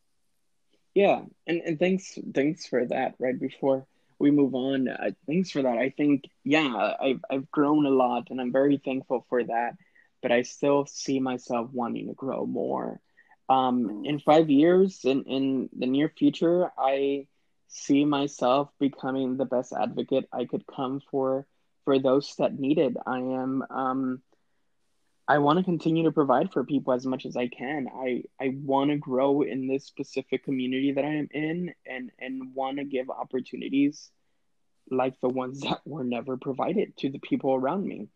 [0.93, 3.86] Yeah and, and thanks thanks for that right before
[4.20, 5.78] we move on, uh, thanks for that.
[5.78, 9.74] I think, yeah, I've, I've grown a lot and I'm very thankful for that,
[10.22, 12.99] but I still see myself wanting to grow more.
[13.49, 17.28] Um, in five years, in, in the near future, I
[17.68, 21.45] see myself becoming the best advocate I could come for
[21.86, 22.97] for those that need it.
[23.05, 24.22] I am um,
[25.28, 27.88] I want to continue to provide for people as much as I can.
[27.93, 32.55] I I want to grow in this specific community that I am in and and
[32.55, 34.09] want to give opportunities
[34.89, 38.07] like the ones that were never provided to the people around me.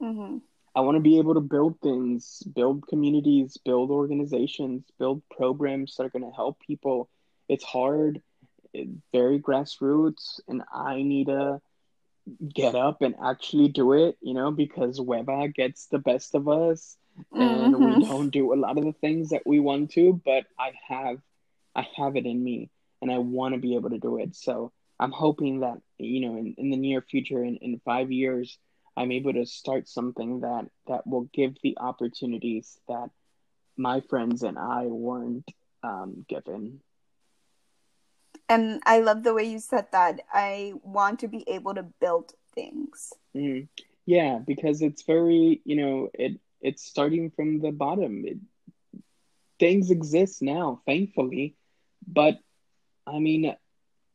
[0.00, 0.38] Mm-hmm.
[0.74, 6.04] I want to be able to build things, build communities, build organizations, build programs that
[6.04, 7.08] are going to help people.
[7.48, 8.20] It's hard,
[9.10, 11.62] very grassroots, and I need to
[12.54, 16.96] get up and actually do it, you know, because Weba gets the best of us
[17.32, 18.00] and mm-hmm.
[18.00, 21.18] we don't do a lot of the things that we want to, but I have
[21.74, 22.70] I have it in me
[23.02, 24.34] and I want to be able to do it.
[24.34, 28.58] So I'm hoping that you know in, in the near future in, in five years
[28.96, 33.10] I'm able to start something that that will give the opportunities that
[33.76, 35.48] my friends and I weren't
[35.82, 36.80] um, given.
[38.48, 40.20] And I love the way you said that.
[40.32, 43.12] I want to be able to build things.
[43.34, 43.66] Mm-hmm.
[44.06, 48.24] Yeah, because it's very you know it it's starting from the bottom.
[48.24, 48.38] It,
[49.58, 51.56] things exist now, thankfully,
[52.06, 52.38] but
[53.06, 53.54] I mean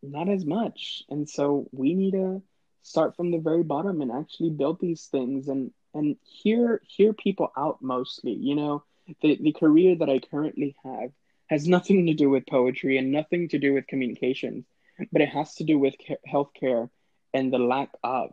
[0.01, 1.03] not as much.
[1.09, 2.41] And so we need to
[2.83, 7.51] start from the very bottom and actually build these things and and hear hear people
[7.57, 8.31] out mostly.
[8.33, 8.83] You know,
[9.21, 11.11] the the career that I currently have
[11.51, 14.65] has nothing to do with poetry and nothing to do with communications,
[15.11, 15.93] but it has to do with
[16.27, 16.89] healthcare
[17.33, 18.31] and the lack of.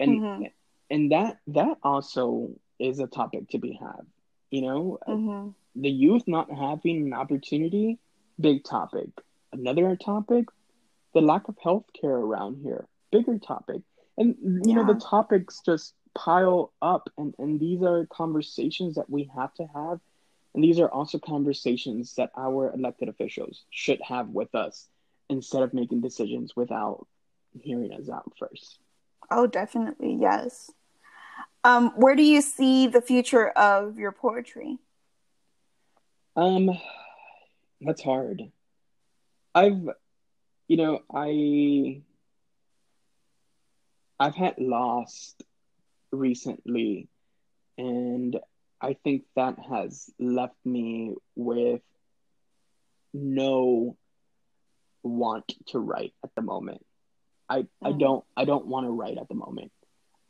[0.00, 0.44] And mm-hmm.
[0.90, 4.06] and that that also is a topic to be had.
[4.50, 5.50] You know, mm-hmm.
[5.80, 7.98] the youth not having an opportunity,
[8.40, 9.10] big topic.
[9.52, 10.46] Another topic,
[11.12, 13.82] the lack of health care around here, bigger topic.
[14.16, 14.74] And you yeah.
[14.76, 19.66] know, the topics just pile up and, and these are conversations that we have to
[19.74, 20.00] have.
[20.54, 24.88] And these are also conversations that our elected officials should have with us
[25.30, 27.06] instead of making decisions without
[27.60, 28.78] hearing us out first.
[29.30, 30.70] Oh, definitely, yes.
[31.64, 34.78] Um, where do you see the future of your poetry?
[36.36, 36.70] Um,
[37.80, 38.42] that's hard.
[39.54, 39.88] I've
[40.68, 42.00] you know, I
[44.18, 45.42] I've had lost
[46.10, 47.08] recently
[47.76, 48.38] and
[48.82, 51.80] I think that has left me with
[53.14, 53.96] no
[55.02, 56.84] want to write at the moment.
[57.48, 57.68] I mm.
[57.82, 59.72] I don't I don't want to write at the moment.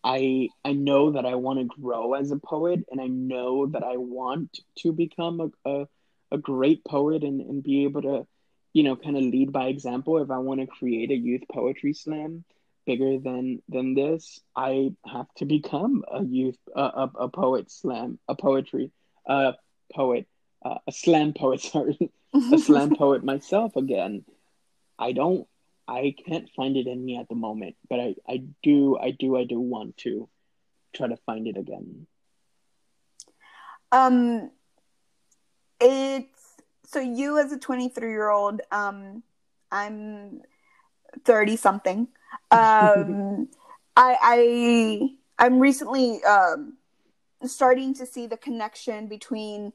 [0.05, 3.83] I I know that I want to grow as a poet and I know that
[3.83, 5.87] I want to become a a,
[6.33, 8.27] a great poet and, and be able to
[8.73, 10.19] you know, kind of lead by example.
[10.19, 12.45] If I want to create a youth poetry slam
[12.87, 18.19] bigger than than this, I have to become a youth uh, a, a poet slam
[18.29, 18.91] a poetry
[19.27, 19.55] a
[19.93, 20.27] poet
[20.65, 22.11] uh, a slam poet sorry
[22.53, 24.25] a slam poet myself again.
[24.99, 25.47] I don't
[25.89, 29.37] I can't find it in me at the moment, but I I do I do
[29.37, 30.29] I do want to
[30.95, 32.07] try to find it again.
[33.91, 34.51] Um,
[35.83, 36.43] it's
[36.87, 39.23] so you as a 23 year old um
[39.71, 40.41] i'm
[41.25, 42.09] 30 something
[42.51, 43.49] um
[43.97, 46.75] i i i'm recently um
[47.45, 49.73] starting to see the connection between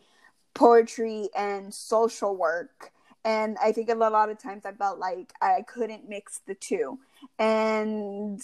[0.54, 2.92] poetry and social work.
[3.24, 7.00] And i think a lot of times i felt like i couldn't mix the two.
[7.38, 8.42] And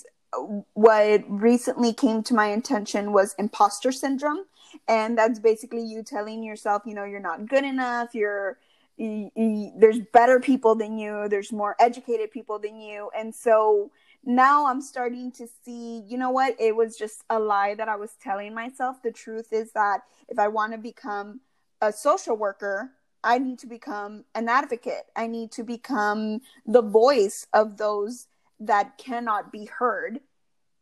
[0.73, 4.45] what recently came to my attention was imposter syndrome.
[4.87, 8.13] And that's basically you telling yourself you know you're not good enough.
[8.13, 8.57] You're
[8.97, 11.27] you, you, there's better people than you.
[11.27, 13.09] There's more educated people than you.
[13.17, 13.91] And so
[14.23, 17.95] now i'm starting to see you know what it was just a lie that i
[17.95, 19.99] was telling myself the truth is that
[20.29, 21.41] if i want to become
[21.83, 22.91] a social worker,
[23.23, 25.05] I need to become an advocate.
[25.15, 28.27] I need to become the voice of those
[28.59, 30.21] that cannot be heard.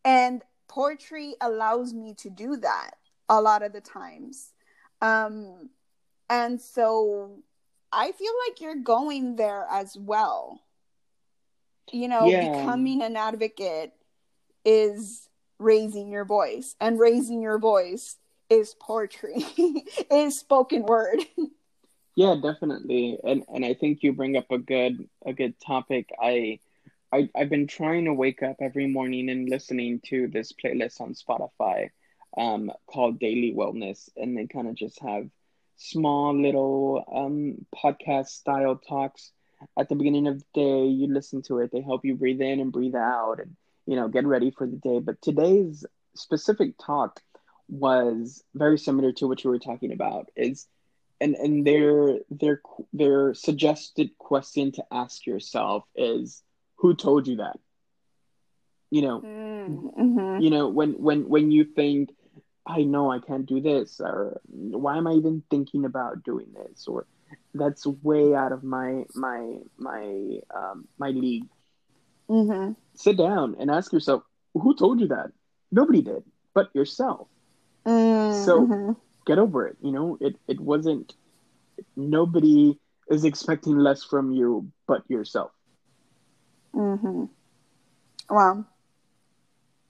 [0.05, 2.91] And poetry allows me to do that
[3.29, 4.53] a lot of the times.
[5.01, 5.71] Um,
[6.29, 7.39] and so
[7.91, 10.61] I feel like you're going there as well.
[11.91, 12.49] You know, yeah.
[12.49, 13.93] becoming an advocate
[14.63, 15.27] is
[15.59, 18.17] raising your voice, and raising your voice
[18.49, 19.43] is poetry,
[20.11, 21.19] is spoken word.
[22.15, 23.17] Yeah, definitely.
[23.23, 26.09] And and I think you bring up a good a good topic.
[26.21, 26.59] I
[27.11, 31.13] I I've been trying to wake up every morning and listening to this playlist on
[31.13, 31.89] Spotify
[32.37, 35.29] um called Daily Wellness and they kind of just have
[35.77, 39.31] small little um podcast style talks
[39.77, 40.85] at the beginning of the day.
[40.87, 41.71] You listen to it.
[41.71, 43.55] They help you breathe in and breathe out and
[43.85, 44.99] you know, get ready for the day.
[44.99, 45.85] But today's
[46.15, 47.19] specific talk
[47.67, 50.29] was very similar to what you were talking about.
[50.35, 50.67] Is
[51.19, 52.61] and and their their
[52.93, 56.41] their suggested question to ask yourself is
[56.77, 57.59] who told you that
[58.89, 60.41] you know mm-hmm.
[60.41, 62.09] you know when when when you think
[62.65, 66.87] i know i can't do this or why am i even thinking about doing this
[66.87, 67.05] or
[67.53, 71.47] that's way out of my my my um my league
[72.29, 72.73] mm-hmm.
[72.95, 74.23] sit down and ask yourself
[74.53, 75.31] who told you that
[75.71, 76.23] nobody did
[76.53, 77.27] but yourself
[77.85, 78.43] mm-hmm.
[78.43, 79.77] so get over it.
[79.81, 81.13] You know, it it wasn't.
[81.95, 82.79] Nobody
[83.09, 85.51] is expecting less from you but yourself.
[86.73, 87.29] Mhm.
[88.29, 88.65] Wow.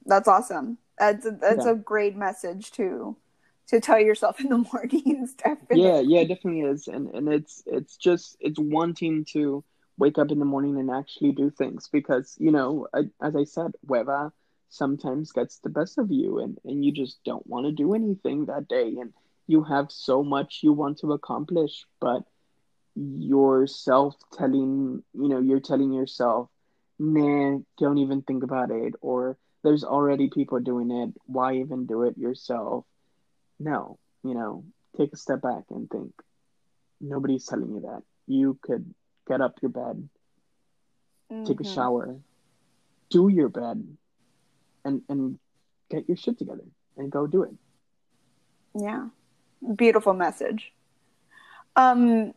[0.06, 0.78] That's awesome.
[0.98, 1.72] That's a, that's yeah.
[1.72, 3.16] a great message to
[3.72, 5.34] to tell yourself in the mornings.
[5.34, 5.84] Definitely.
[5.84, 9.64] Yeah, yeah, definitely is, and and it's it's just it's wanting to
[9.98, 13.44] wake up in the morning and actually do things because you know, I, as I
[13.44, 14.32] said, hueva
[14.70, 18.46] sometimes gets the best of you, and and you just don't want to do anything
[18.46, 19.14] that day, and
[19.48, 22.24] you have so much you want to accomplish, but
[22.96, 26.50] yourself telling, you know, you're telling yourself,
[27.00, 31.14] nah, don't even think about it, or there's already people doing it.
[31.26, 32.86] Why even do it yourself?
[33.64, 34.64] No, you know,
[34.97, 36.14] take a step back and think.
[36.99, 38.03] Nobody's telling you that.
[38.28, 38.93] You could
[39.28, 40.09] get up your bed,
[41.32, 41.45] mm-hmm.
[41.45, 41.74] take a mm-hmm.
[41.74, 42.20] shower,
[43.09, 43.86] do your bed,
[44.86, 45.39] and and
[45.89, 46.66] get your shit together
[46.97, 47.53] and go do it.
[48.74, 49.07] Yeah
[49.62, 50.72] beautiful message.
[51.76, 52.34] Um,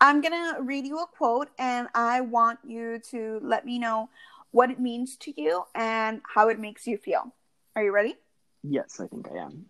[0.00, 4.08] I'm gonna read you a quote, and I want you to let me know
[4.50, 7.34] what it means to you and how it makes you feel.
[7.74, 8.16] Are you ready?
[8.62, 9.66] Yes, I think I am.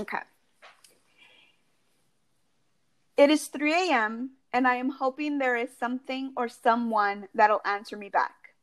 [0.00, 0.18] Okay.
[3.16, 7.96] It is 3 a.m., and I am hoping there is something or someone that'll answer
[7.96, 8.54] me back.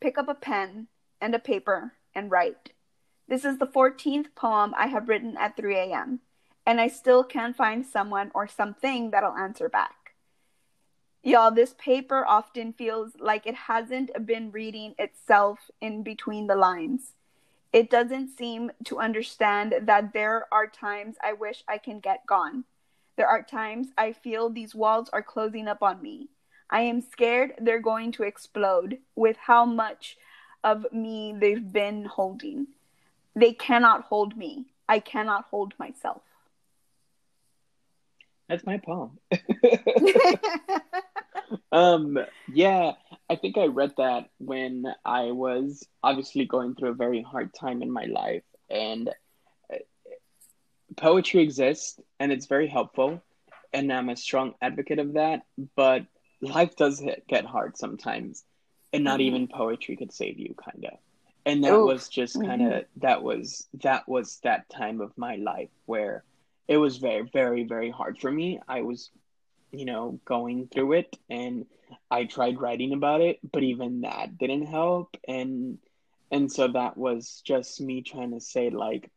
[0.00, 0.88] Pick up a pen
[1.20, 2.72] and a paper and write.
[3.26, 6.20] This is the 14th poem I have written at 3 a.m
[6.66, 10.14] and I still can't find someone or something that'll answer back.
[11.22, 17.12] Y'all, this paper often feels like it hasn't been reading itself in between the lines.
[17.74, 22.62] It doesn't seem to understand that there are times I wish I can get gone.
[23.16, 26.28] There are times I feel these walls are closing up on me.
[26.70, 30.16] I am scared they're going to explode with how much
[30.62, 32.68] of me they've been holding.
[33.34, 34.66] They cannot hold me.
[34.88, 36.22] I cannot hold myself.
[38.48, 39.18] That's my poem.
[41.72, 42.18] um,
[42.52, 42.92] yeah,
[43.28, 47.82] I think I read that when I was obviously going through a very hard time
[47.82, 49.08] in my life, and
[49.72, 49.76] uh,
[50.96, 53.22] poetry exists and it's very helpful,
[53.72, 55.42] and I'm a strong advocate of that.
[55.76, 56.06] But
[56.40, 58.44] life does get hard sometimes,
[58.92, 59.34] and not mm-hmm.
[59.34, 60.98] even poetry could save you, kind of.
[61.46, 61.86] And that Ooh.
[61.86, 63.00] was just kind of mm-hmm.
[63.00, 66.24] that was that was that time of my life where
[66.68, 69.10] it was very very very hard for me i was
[69.78, 71.66] you know going through it and
[72.10, 75.78] i tried writing about it but even that didn't help and
[76.30, 79.10] and so that was just me trying to say like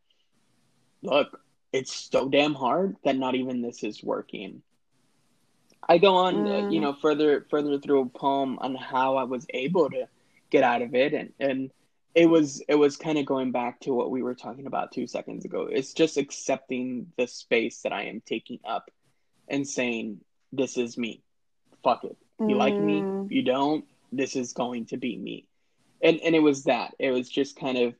[1.01, 1.39] look
[1.73, 4.61] it's so damn hard that not even this is working
[5.87, 6.65] i go on mm.
[6.65, 6.83] uh, you mm.
[6.83, 10.07] know further further through a poem on how i was able to
[10.49, 11.71] get out of it and and
[12.15, 15.05] it was it was kind of going back to what we were talking about two
[15.05, 18.89] seconds ago it's just accepting the space that i am taking up
[19.47, 20.19] and saying
[20.51, 21.21] this is me.
[21.83, 22.17] Fuck it.
[22.39, 22.57] You mm.
[22.57, 23.01] like me?
[23.01, 23.31] Mm.
[23.31, 23.85] you don't?
[24.11, 25.47] This is going to be me.
[26.01, 26.93] And and it was that.
[26.99, 27.93] It was just kind of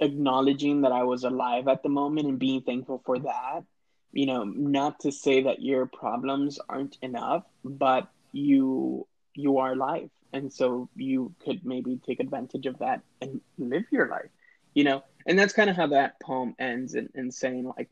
[0.00, 3.62] acknowledging that i was alive at the moment and being thankful for that.
[4.12, 10.10] You know not to say that your problems aren't enough but you you are alive.
[10.32, 14.30] And so you could maybe take advantage of that and live your life
[14.74, 15.02] you know?
[15.26, 17.88] And that's kind of how that poem ends in, in saying like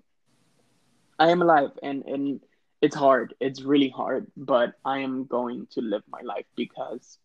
[1.18, 1.70] i am alive.
[1.82, 2.40] And and
[2.82, 3.34] it's hard.
[3.40, 7.18] It's really hard, but I am going to live my life because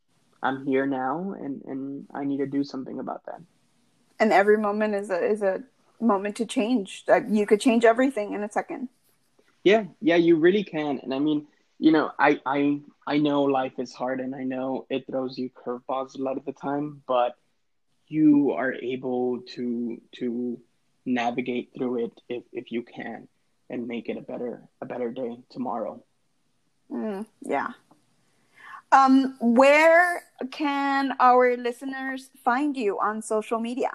[0.43, 3.41] I'm here now and, and I need to do something about that.
[4.19, 5.63] And every moment is a is a
[5.99, 7.05] moment to change.
[7.05, 8.89] That you could change everything in a second.
[9.63, 10.99] Yeah, yeah, you really can.
[11.03, 11.47] And I mean,
[11.79, 15.49] you know, I I I know life is hard and I know it throws you
[15.49, 17.35] curveballs a lot of the time, but
[18.07, 20.59] you are able to to
[21.05, 23.27] navigate through it if, if you can
[23.69, 26.03] and make it a better a better day tomorrow.
[26.91, 27.69] Mm, yeah.
[28.91, 33.91] Um, where can our listeners find you on social media?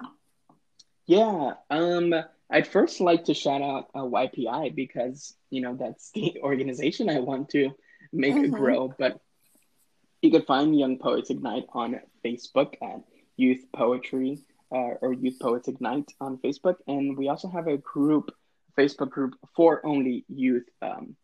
[1.07, 2.13] Yeah, um,
[2.49, 7.19] I'd first like to shout out uh, YPI because you know that's the organization I
[7.19, 7.71] want to
[8.11, 8.53] make mm-hmm.
[8.53, 8.93] grow.
[8.97, 9.19] But
[10.21, 13.01] you could find Young Poets Ignite on Facebook at
[13.35, 14.39] Youth Poetry
[14.71, 18.31] uh, or Youth Poets Ignite on Facebook, and we also have a group
[18.77, 21.15] Facebook group for only youth um,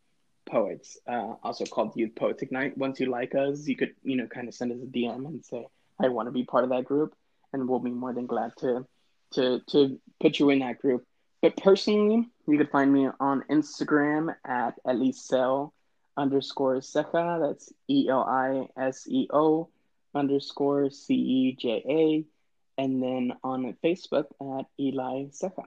[0.49, 2.77] poets, uh, also called Youth Poets Ignite.
[2.77, 5.45] Once you like us, you could, you know, kind of send us a DM and
[5.45, 5.67] say,
[5.99, 7.13] I want to be part of that group,
[7.53, 8.85] and we'll be more than glad to
[9.33, 11.05] to to put you in that group.
[11.41, 15.71] But personally, you could find me on Instagram at Eliseo
[16.17, 17.47] underscore Ceja.
[17.47, 19.69] That's E L I S E O
[20.13, 22.81] underscore C E J A.
[22.81, 25.65] And then on Facebook at Eli Ceja.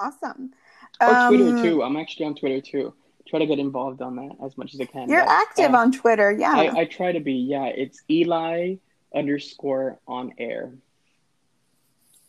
[0.00, 0.52] Awesome.
[1.00, 1.82] Or um, Twitter too.
[1.82, 2.94] I'm actually on Twitter too.
[3.28, 5.08] Try to get involved on that as much as I can.
[5.08, 6.52] You're but, active uh, on Twitter, yeah.
[6.52, 7.66] I, I try to be, yeah.
[7.66, 8.76] It's Eli
[9.14, 10.72] underscore on air.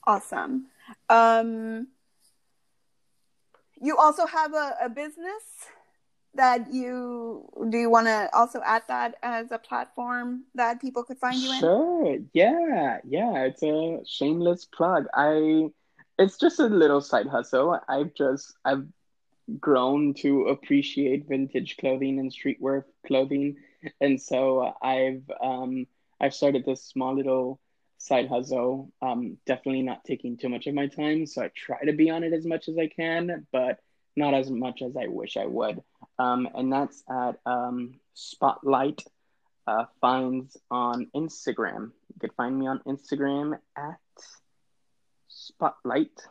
[0.06, 0.68] Awesome.
[1.10, 1.88] Um,
[3.82, 5.44] you also have a, a business
[6.36, 11.18] that you do you want to also add that as a platform that people could
[11.18, 15.68] find you in sure yeah yeah it's a shameless plug i
[16.18, 17.80] it's just a little side hustle.
[17.88, 18.86] I've just I've
[19.60, 23.58] grown to appreciate vintage clothing and streetwear clothing,
[24.00, 25.88] and so I've um,
[26.20, 27.60] I've started this small little
[27.98, 28.92] side hustle.
[29.02, 32.24] Um, definitely not taking too much of my time, so I try to be on
[32.24, 33.80] it as much as I can, but
[34.16, 35.82] not as much as I wish I would.
[36.20, 39.04] Um, and that's at um, Spotlight
[39.68, 41.92] uh, Finds on Instagram.
[42.14, 44.00] You could find me on Instagram at
[45.54, 46.28] spotlight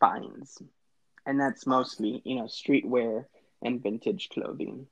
[0.00, 0.62] finds.
[1.26, 3.24] And that's mostly, you know, streetwear
[3.62, 4.86] and vintage clothing.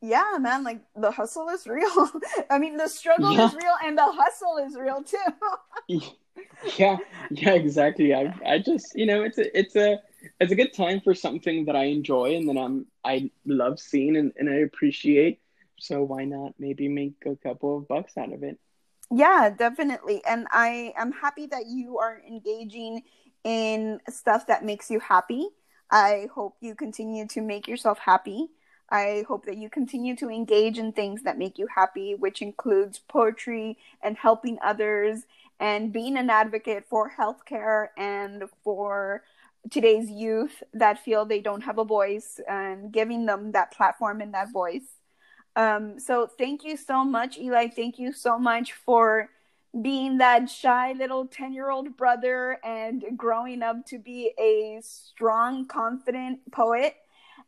[0.00, 2.10] Yeah, man, like the hustle is real.
[2.50, 3.46] I mean, the struggle yeah.
[3.46, 6.00] is real and the hustle is real too.
[6.78, 6.98] yeah,
[7.30, 8.14] yeah, exactly.
[8.14, 10.00] I I just, you know, it's a it's a
[10.40, 14.16] it's a good time for something that I enjoy and that I'm I love seeing
[14.16, 15.40] and, and I appreciate.
[15.80, 18.58] So why not maybe make a couple of bucks out of it?
[19.10, 20.22] Yeah, definitely.
[20.24, 23.02] And I am happy that you are engaging
[23.44, 25.48] in stuff that makes you happy.
[25.90, 28.48] I hope you continue to make yourself happy.
[28.90, 32.98] I hope that you continue to engage in things that make you happy, which includes
[32.98, 35.22] poetry and helping others
[35.60, 39.22] and being an advocate for healthcare and for
[39.70, 44.34] today's youth that feel they don't have a voice and giving them that platform and
[44.34, 44.82] that voice.
[45.56, 47.68] Um, so thank you so much, Eli.
[47.68, 49.30] Thank you so much for
[49.80, 55.66] being that shy little 10 year old brother and growing up to be a strong,
[55.66, 56.94] confident poet.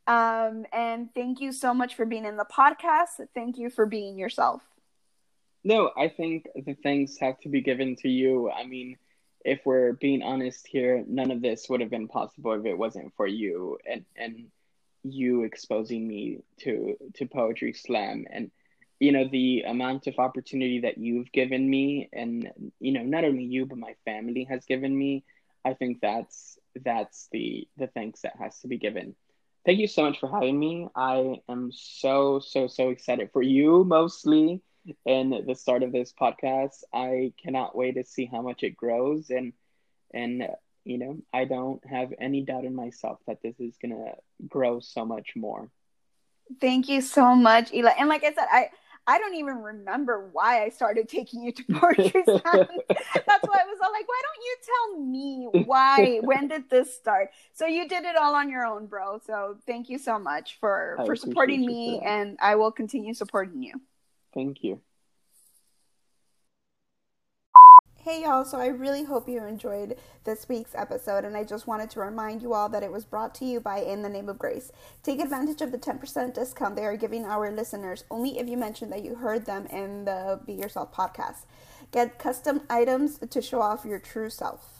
[0.06, 3.26] Um, and thank you so much for being in the podcast.
[3.34, 4.62] Thank you for being yourself.
[5.64, 8.50] No, I think the thanks have to be given to you.
[8.50, 8.96] I mean,
[9.44, 13.12] if we're being honest here, none of this would have been possible if it wasn't
[13.16, 13.78] for you.
[13.88, 14.46] And, and
[15.12, 18.24] you exposing me to to poetry slam.
[18.30, 18.50] And
[18.98, 22.50] you know the amount of opportunity that you've given me and
[22.80, 25.22] you know not only you but my family has given me
[25.66, 29.14] i think that's that's the the thanks that has to be given.
[29.64, 30.88] Thank you so much for having me.
[30.94, 34.62] I am so so so excited for you mostly
[35.04, 36.84] and the start of this podcast.
[36.92, 39.30] I cannot wait to see how much it grows.
[39.30, 39.52] And
[40.14, 40.48] and
[40.84, 44.12] you know, I don't have any doubt in myself that this is to
[44.48, 45.70] grow so much more.
[46.60, 47.92] Thank you so much, Eli.
[47.98, 48.70] And like I said, I
[49.08, 52.24] I don't even remember why I started taking you to poetry.
[52.26, 56.18] That's why I was all like, why don't you tell me why?
[56.24, 57.30] when did this start?
[57.52, 59.20] So you did it all on your own, bro.
[59.24, 63.62] So thank you so much for I for supporting me, and I will continue supporting
[63.62, 63.74] you.
[64.34, 64.80] Thank you.
[68.06, 71.90] Hey y'all, so I really hope you enjoyed this week's episode, and I just wanted
[71.90, 74.38] to remind you all that it was brought to you by In the Name of
[74.38, 74.70] Grace.
[75.02, 78.90] Take advantage of the 10% discount they are giving our listeners only if you mention
[78.90, 81.46] that you heard them in the Be Yourself podcast.
[81.90, 84.74] Get custom items to show off your true self.